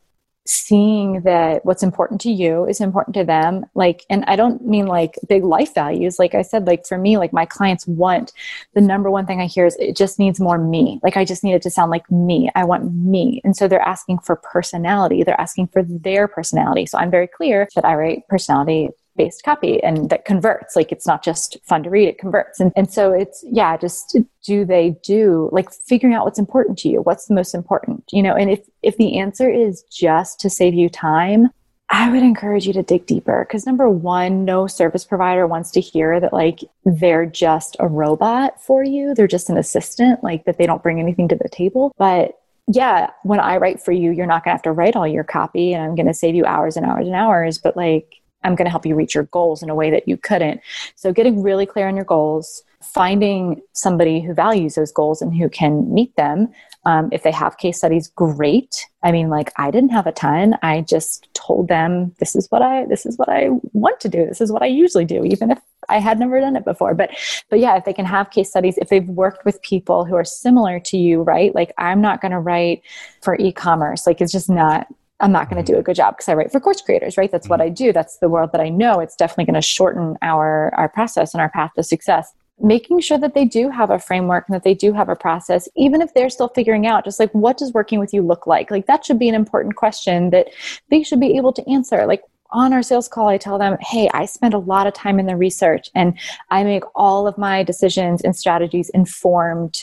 [0.46, 4.86] seeing that what's important to you is important to them like and i don't mean
[4.86, 6.20] like big life values.
[6.20, 8.32] Like i said like for me like my clients want
[8.74, 11.00] the number one thing i hear is it just needs more me.
[11.02, 12.52] Like i just need it to sound like me.
[12.54, 13.42] I want me.
[13.44, 15.24] And so they're asking for personality.
[15.24, 16.86] They're asking for their personality.
[16.86, 21.08] So i'm very clear that i write personality based copy and that converts like it's
[21.08, 24.96] not just fun to read it converts and, and so it's yeah just do they
[25.04, 28.52] do like figuring out what's important to you what's the most important you know and
[28.52, 31.50] if if the answer is just to save you time
[31.90, 35.82] I would encourage you to dig deeper because number one, no service provider wants to
[35.82, 39.14] hear that like they're just a robot for you.
[39.14, 41.94] They're just an assistant, like that they don't bring anything to the table.
[41.98, 45.08] But yeah, when I write for you, you're not going to have to write all
[45.08, 47.60] your copy and I'm going to save you hours and hours and hours.
[47.60, 50.16] But like I'm going to help you reach your goals in a way that you
[50.16, 50.62] couldn't.
[50.96, 55.50] So, getting really clear on your goals, finding somebody who values those goals and who
[55.50, 56.50] can meet them.
[56.86, 58.86] Um, if they have case studies, great.
[59.02, 60.56] I mean, like I didn't have a ton.
[60.62, 64.26] I just told them this is what I this is what I want to do.
[64.26, 66.94] This is what I usually do, even if I had never done it before.
[66.94, 67.12] But
[67.50, 70.24] but yeah, if they can have case studies, if they've worked with people who are
[70.24, 71.54] similar to you, right?
[71.56, 72.84] Like I'm not going to write
[73.22, 74.06] for e-commerce.
[74.06, 74.88] Like it's just not
[75.20, 77.32] I'm not going to do a good job because I write for course creators, right?
[77.32, 77.72] That's what mm-hmm.
[77.72, 77.94] I do.
[77.94, 79.00] That's the world that I know.
[79.00, 82.34] It's definitely going to shorten our our process and our path to success.
[82.60, 85.68] Making sure that they do have a framework and that they do have a process,
[85.76, 88.72] even if they're still figuring out, just like what does working with you look like?
[88.72, 90.48] Like that should be an important question that
[90.90, 92.06] they should be able to answer.
[92.06, 95.20] Like on our sales call, I tell them, hey, I spend a lot of time
[95.20, 96.18] in the research and
[96.50, 99.82] I make all of my decisions and strategies informed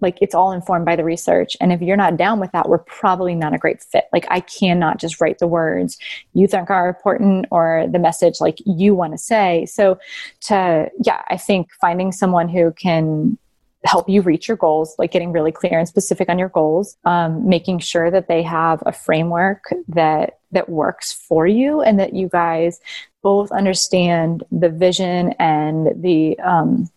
[0.00, 1.56] like it's all informed by the research.
[1.60, 4.04] And if you're not down with that we're probably not a great fit.
[4.12, 5.98] Like i cannot just write the words
[6.34, 9.66] you think are important or the message like you want to say.
[9.66, 9.98] So
[10.42, 13.38] to yeah i think finding someone who can
[13.84, 17.48] help you reach your goals like getting really clear and specific on your goals um,
[17.48, 22.28] making sure that they have a framework that that works for you and that you
[22.28, 22.80] guys
[23.22, 26.88] both understand the vision and the um,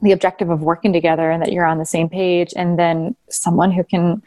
[0.00, 3.72] the objective of working together and that you're on the same page and then someone
[3.72, 4.22] who can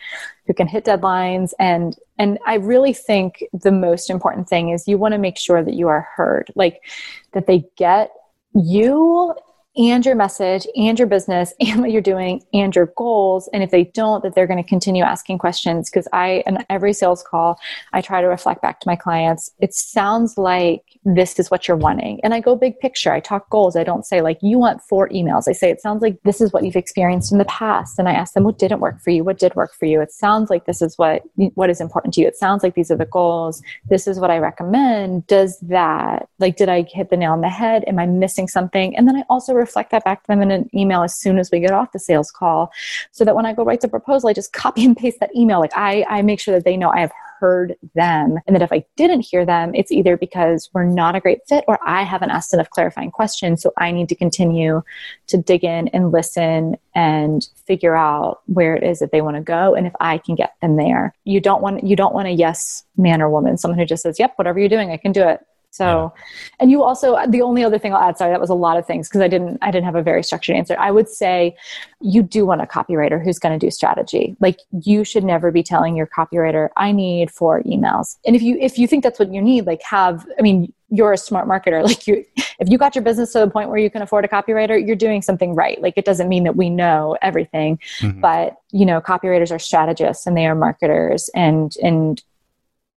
[0.47, 1.53] who can hit deadlines.
[1.59, 5.63] And and i really think the most important thing is you want to make sure
[5.63, 6.83] that you are heard like
[7.31, 8.11] that they get
[8.53, 9.33] you
[9.79, 13.71] and your message and your business and what you're doing and your goals and if
[13.71, 17.59] they don't that they're going to continue asking questions because i in every sales call
[17.93, 21.77] i try to reflect back to my clients it sounds like this is what you're
[21.77, 22.19] wanting.
[22.23, 23.11] And I go big picture.
[23.11, 23.75] I talk goals.
[23.75, 25.43] I don't say like you want four emails.
[25.47, 27.97] I say it sounds like this is what you've experienced in the past.
[27.97, 30.01] And I ask them what didn't work for you, what did work for you.
[30.01, 31.23] It sounds like this is what
[31.55, 32.27] what is important to you.
[32.27, 33.61] It sounds like these are the goals.
[33.89, 35.27] This is what I recommend.
[35.27, 37.83] Does that like did I hit the nail on the head?
[37.87, 38.95] Am I missing something?
[38.95, 41.51] And then I also reflect that back to them in an email as soon as
[41.51, 42.71] we get off the sales call,
[43.11, 45.59] so that when I go write the proposal, I just copy and paste that email.
[45.59, 48.37] Like I I make sure that they know I have heard them.
[48.45, 51.63] And that if I didn't hear them, it's either because we're not a great fit
[51.67, 53.61] or I haven't asked enough clarifying questions.
[53.61, 54.81] So I need to continue
[55.27, 59.41] to dig in and listen and figure out where it is that they want to
[59.41, 61.15] go and if I can get them there.
[61.23, 64.19] You don't want you don't want a yes man or woman, someone who just says,
[64.19, 65.39] "Yep, whatever you're doing, I can do it."
[65.71, 66.23] So, yeah.
[66.59, 68.85] and you also the only other thing I'll add, sorry, that was a lot of
[68.85, 70.75] things because I didn't I didn't have a very structured answer.
[70.79, 71.55] I would say
[72.01, 74.35] you do want a copywriter who's going to do strategy.
[74.39, 78.17] Like you should never be telling your copywriter, I need four emails.
[78.25, 81.13] And if you if you think that's what you need, like have I mean, you're
[81.13, 81.83] a smart marketer.
[81.89, 82.25] Like you
[82.59, 84.95] if you got your business to the point where you can afford a copywriter, you're
[84.95, 85.81] doing something right.
[85.81, 88.19] Like it doesn't mean that we know everything, mm-hmm.
[88.19, 92.21] but you know, copywriters are strategists and they are marketers and and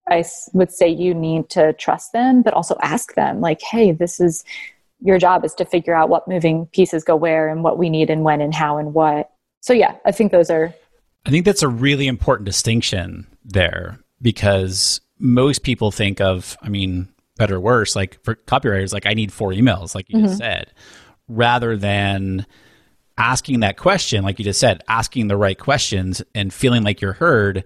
[0.09, 4.19] I would say you need to trust them, but also ask them, like, hey, this
[4.19, 4.43] is
[4.99, 8.09] your job is to figure out what moving pieces go where and what we need
[8.09, 9.31] and when and how and what.
[9.61, 10.73] So, yeah, I think those are.
[11.25, 17.07] I think that's a really important distinction there because most people think of, I mean,
[17.37, 20.27] better or worse, like for copywriters, like I need four emails, like you mm-hmm.
[20.27, 20.71] just said.
[21.27, 22.45] rather than
[23.17, 27.13] asking that question, like you just said, asking the right questions and feeling like you're
[27.13, 27.63] heard,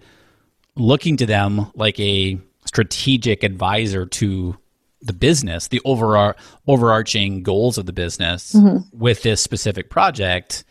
[0.78, 4.58] looking to them like a strategic advisor to
[5.02, 6.36] the business, the overar-
[6.68, 8.98] overarching goals of the business mm-hmm.
[8.98, 10.64] with this specific project,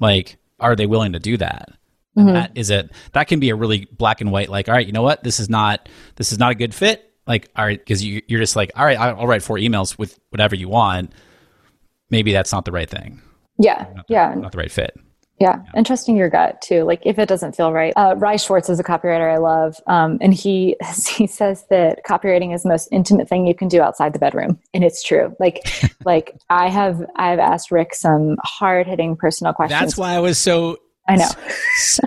[0.00, 1.70] like, are they willing to do that?
[2.16, 2.32] Mm-hmm.
[2.32, 2.90] that is it.
[3.12, 4.48] That can be a really black and white.
[4.48, 5.22] Like, all right, you know what?
[5.22, 5.88] This is not.
[6.16, 7.12] This is not a good fit.
[7.28, 10.18] Like, all right, because you, you're just like, all right, I'll write four emails with
[10.30, 11.12] whatever you want.
[12.10, 13.22] Maybe that's not the right thing.
[13.58, 14.98] Yeah, not the, yeah, not the right fit.
[15.40, 15.62] Yeah.
[15.74, 16.84] and trusting your gut too.
[16.84, 17.92] Like if it doesn't feel right.
[17.96, 20.76] Uh, Ry Schwartz is a copywriter I love, um, and he
[21.08, 24.58] he says that copywriting is the most intimate thing you can do outside the bedroom,
[24.74, 25.34] and it's true.
[25.38, 25.62] Like
[26.04, 29.80] like I have I've asked Rick some hard hitting personal questions.
[29.80, 30.78] That's why I was so
[31.08, 31.28] I know
[31.76, 32.02] so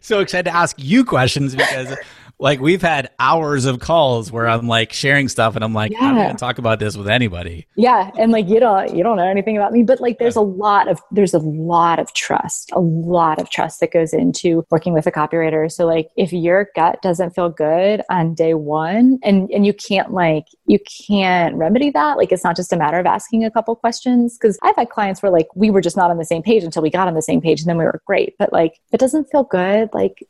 [0.00, 1.96] so excited to ask you questions because
[2.38, 6.00] like we've had hours of calls where I'm like sharing stuff and I'm like, yeah.
[6.02, 7.66] I'm gonna talk about this with anybody.
[7.76, 8.10] Yeah.
[8.18, 9.82] And like you don't you don't know anything about me.
[9.82, 13.80] But like there's a lot of there's a lot of trust, a lot of trust
[13.80, 15.70] that goes into working with a copywriter.
[15.72, 20.12] So like if your gut doesn't feel good on day one and and you can't
[20.12, 20.78] like you
[21.08, 24.36] can't remedy that, like it's not just a matter of asking a couple questions.
[24.40, 26.82] Cause I've had clients where like we were just not on the same page until
[26.82, 28.34] we got on the same page and then we were great.
[28.38, 30.26] But like if it doesn't feel good, like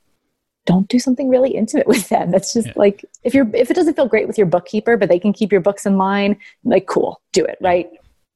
[0.67, 2.31] don't do something really intimate with them.
[2.31, 2.73] That's just yeah.
[2.77, 5.51] like if you're if it doesn't feel great with your bookkeeper, but they can keep
[5.51, 7.89] your books in line, like cool, do it, right?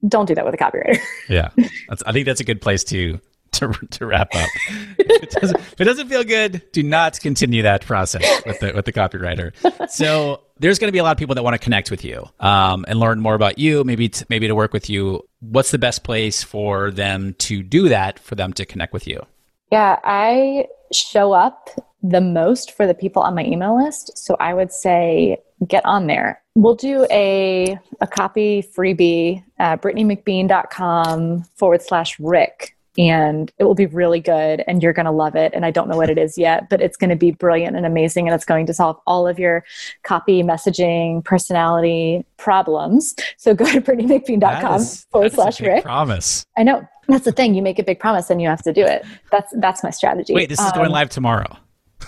[0.08, 0.98] Don't do that with a copywriter.
[1.28, 1.50] yeah,
[1.88, 3.20] that's, I think that's a good place to
[3.52, 4.48] to, to wrap up.
[4.68, 8.84] if, it if, it doesn't, feel good, do not continue that process with the with
[8.84, 9.52] the copywriter.
[9.90, 12.28] So there's going to be a lot of people that want to connect with you
[12.38, 15.22] um, and learn more about you, maybe t- maybe to work with you.
[15.40, 18.18] What's the best place for them to do that?
[18.18, 19.26] For them to connect with you?
[19.72, 21.70] Yeah, I show up
[22.02, 24.16] the most for the people on my email list.
[24.16, 26.42] So I would say get on there.
[26.54, 32.76] We'll do a, a copy freebie at brittanymcbean.com forward slash Rick.
[32.98, 35.52] And it will be really good and you're going to love it.
[35.54, 37.86] And I don't know what it is yet, but it's going to be brilliant and
[37.86, 38.26] amazing.
[38.26, 39.64] And it's going to solve all of your
[40.02, 43.14] copy, messaging, personality problems.
[43.36, 45.84] So go to brittanymcbean.com forward slash Rick.
[45.84, 46.44] Promise.
[46.58, 46.86] I know.
[47.06, 47.54] That's the thing.
[47.54, 49.04] You make a big promise and you have to do it.
[49.30, 50.34] That's that's my strategy.
[50.34, 51.56] Wait, this is um, going live tomorrow.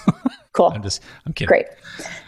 [0.53, 0.71] Cool.
[0.75, 1.49] I'm just, I'm kidding.
[1.49, 1.67] Great.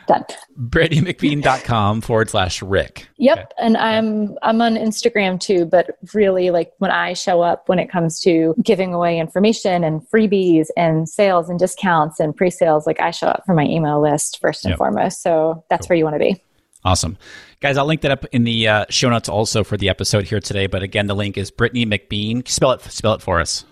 [0.07, 0.25] Done.
[0.59, 3.07] BrittanyMcBean.com forward slash Rick.
[3.19, 3.39] Yep.
[3.39, 3.47] Okay.
[3.59, 7.91] And I'm, I'm on Instagram too, but really like when I show up, when it
[7.91, 13.11] comes to giving away information and freebies and sales and discounts and pre-sales, like I
[13.11, 14.79] show up for my email list first and yep.
[14.79, 15.23] foremost.
[15.23, 15.95] So that's cool.
[15.95, 16.43] where you want to be.
[16.83, 17.17] Awesome.
[17.61, 20.41] Guys, I'll link that up in the uh, show notes also for the episode here
[20.41, 20.67] today.
[20.67, 22.47] But again, the link is Brittany McBean.
[22.49, 23.65] Spell it, spell it for us.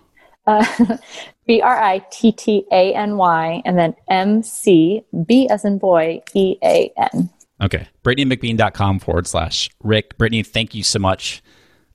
[0.46, 0.64] Uh,
[1.46, 5.78] B R I T T A N Y, and then M C B as in
[5.78, 7.30] boy, E A N.
[7.62, 7.88] Okay.
[8.02, 10.18] BrittanyMcBean.com forward slash Rick.
[10.18, 11.42] Brittany, thank you so much.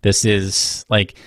[0.02, 1.18] This is like,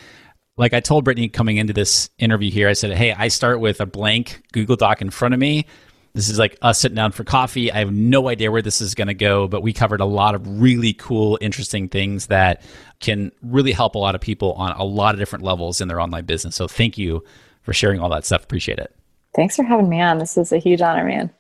[0.57, 3.81] like I told Brittany coming into this interview here, I said, Hey, I start with
[3.81, 5.67] a blank Google Doc in front of me.
[6.15, 7.71] This is like us sitting down for coffee.
[7.71, 10.35] I have no idea where this is going to go, but we covered a lot
[10.35, 12.63] of really cool, interesting things that
[12.99, 16.01] can really help a lot of people on a lot of different levels in their
[16.01, 16.57] online business.
[16.57, 17.23] So thank you
[17.63, 18.43] for sharing all that stuff.
[18.45, 18.95] Appreciate it.
[19.35, 20.19] Thanks for having me on.
[20.19, 21.31] This is a huge honor, man.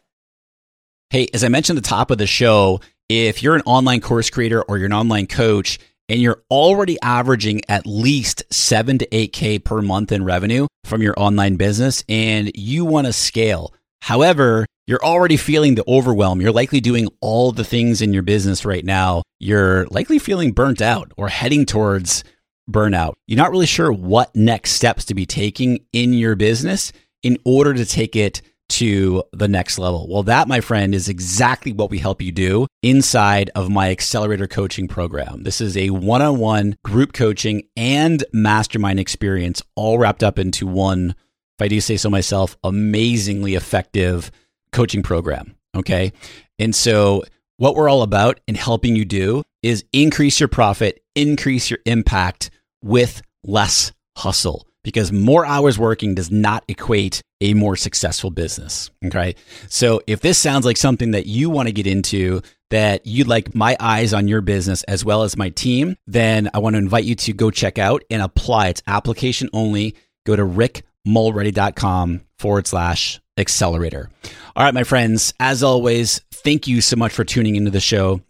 [1.10, 4.30] Hey, as I mentioned at the top of the show, if you're an online course
[4.30, 9.64] creator or you're an online coach and you're already averaging at least seven to 8K
[9.64, 15.04] per month in revenue from your online business and you want to scale, however, you're
[15.04, 16.40] already feeling the overwhelm.
[16.40, 19.22] You're likely doing all the things in your business right now.
[19.38, 22.24] You're likely feeling burnt out or heading towards
[22.70, 23.14] burnout.
[23.26, 26.92] You're not really sure what next steps to be taking in your business
[27.22, 30.06] in order to take it to the next level.
[30.08, 34.46] Well, that, my friend, is exactly what we help you do inside of my accelerator
[34.46, 35.42] coaching program.
[35.42, 40.66] This is a one on one group coaching and mastermind experience all wrapped up into
[40.66, 41.16] one,
[41.58, 44.30] if I do say so myself, amazingly effective
[44.72, 45.56] coaching program.
[45.76, 46.12] Okay.
[46.58, 47.24] And so,
[47.56, 52.50] what we're all about in helping you do is increase your profit, increase your impact
[52.82, 58.90] with less hustle because more hours working does not equate a more successful business.
[59.04, 59.34] Okay.
[59.68, 63.54] So if this sounds like something that you want to get into, that you'd like
[63.54, 67.04] my eyes on your business as well as my team, then I want to invite
[67.04, 68.68] you to go check out and apply.
[68.68, 69.96] It's application only.
[70.24, 74.10] Go to rickmulready.com forward slash accelerator.
[74.54, 78.20] All right, my friends, as always, thank you so much for tuning into the show.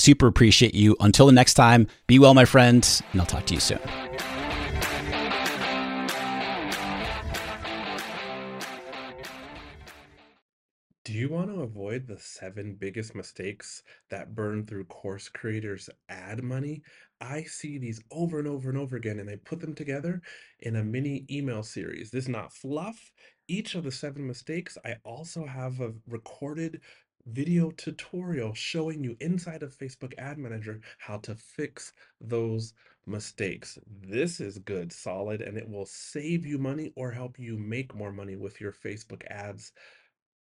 [0.00, 0.96] Super appreciate you.
[0.98, 3.80] Until the next time, be well, my friends, and I'll talk to you soon.
[11.04, 16.42] Do you want to avoid the seven biggest mistakes that burn through course creators' ad
[16.42, 16.82] money?
[17.20, 20.22] I see these over and over and over again, and I put them together
[20.60, 22.10] in a mini email series.
[22.10, 23.12] This is not fluff.
[23.48, 26.80] Each of the seven mistakes, I also have a recorded
[27.26, 32.74] video tutorial showing you inside of Facebook Ad Manager how to fix those
[33.06, 33.78] mistakes.
[33.86, 38.12] This is good, solid, and it will save you money or help you make more
[38.12, 39.72] money with your Facebook ads.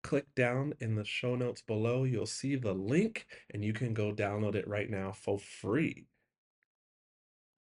[0.03, 2.05] Click down in the show notes below.
[2.05, 6.07] You'll see the link and you can go download it right now for free.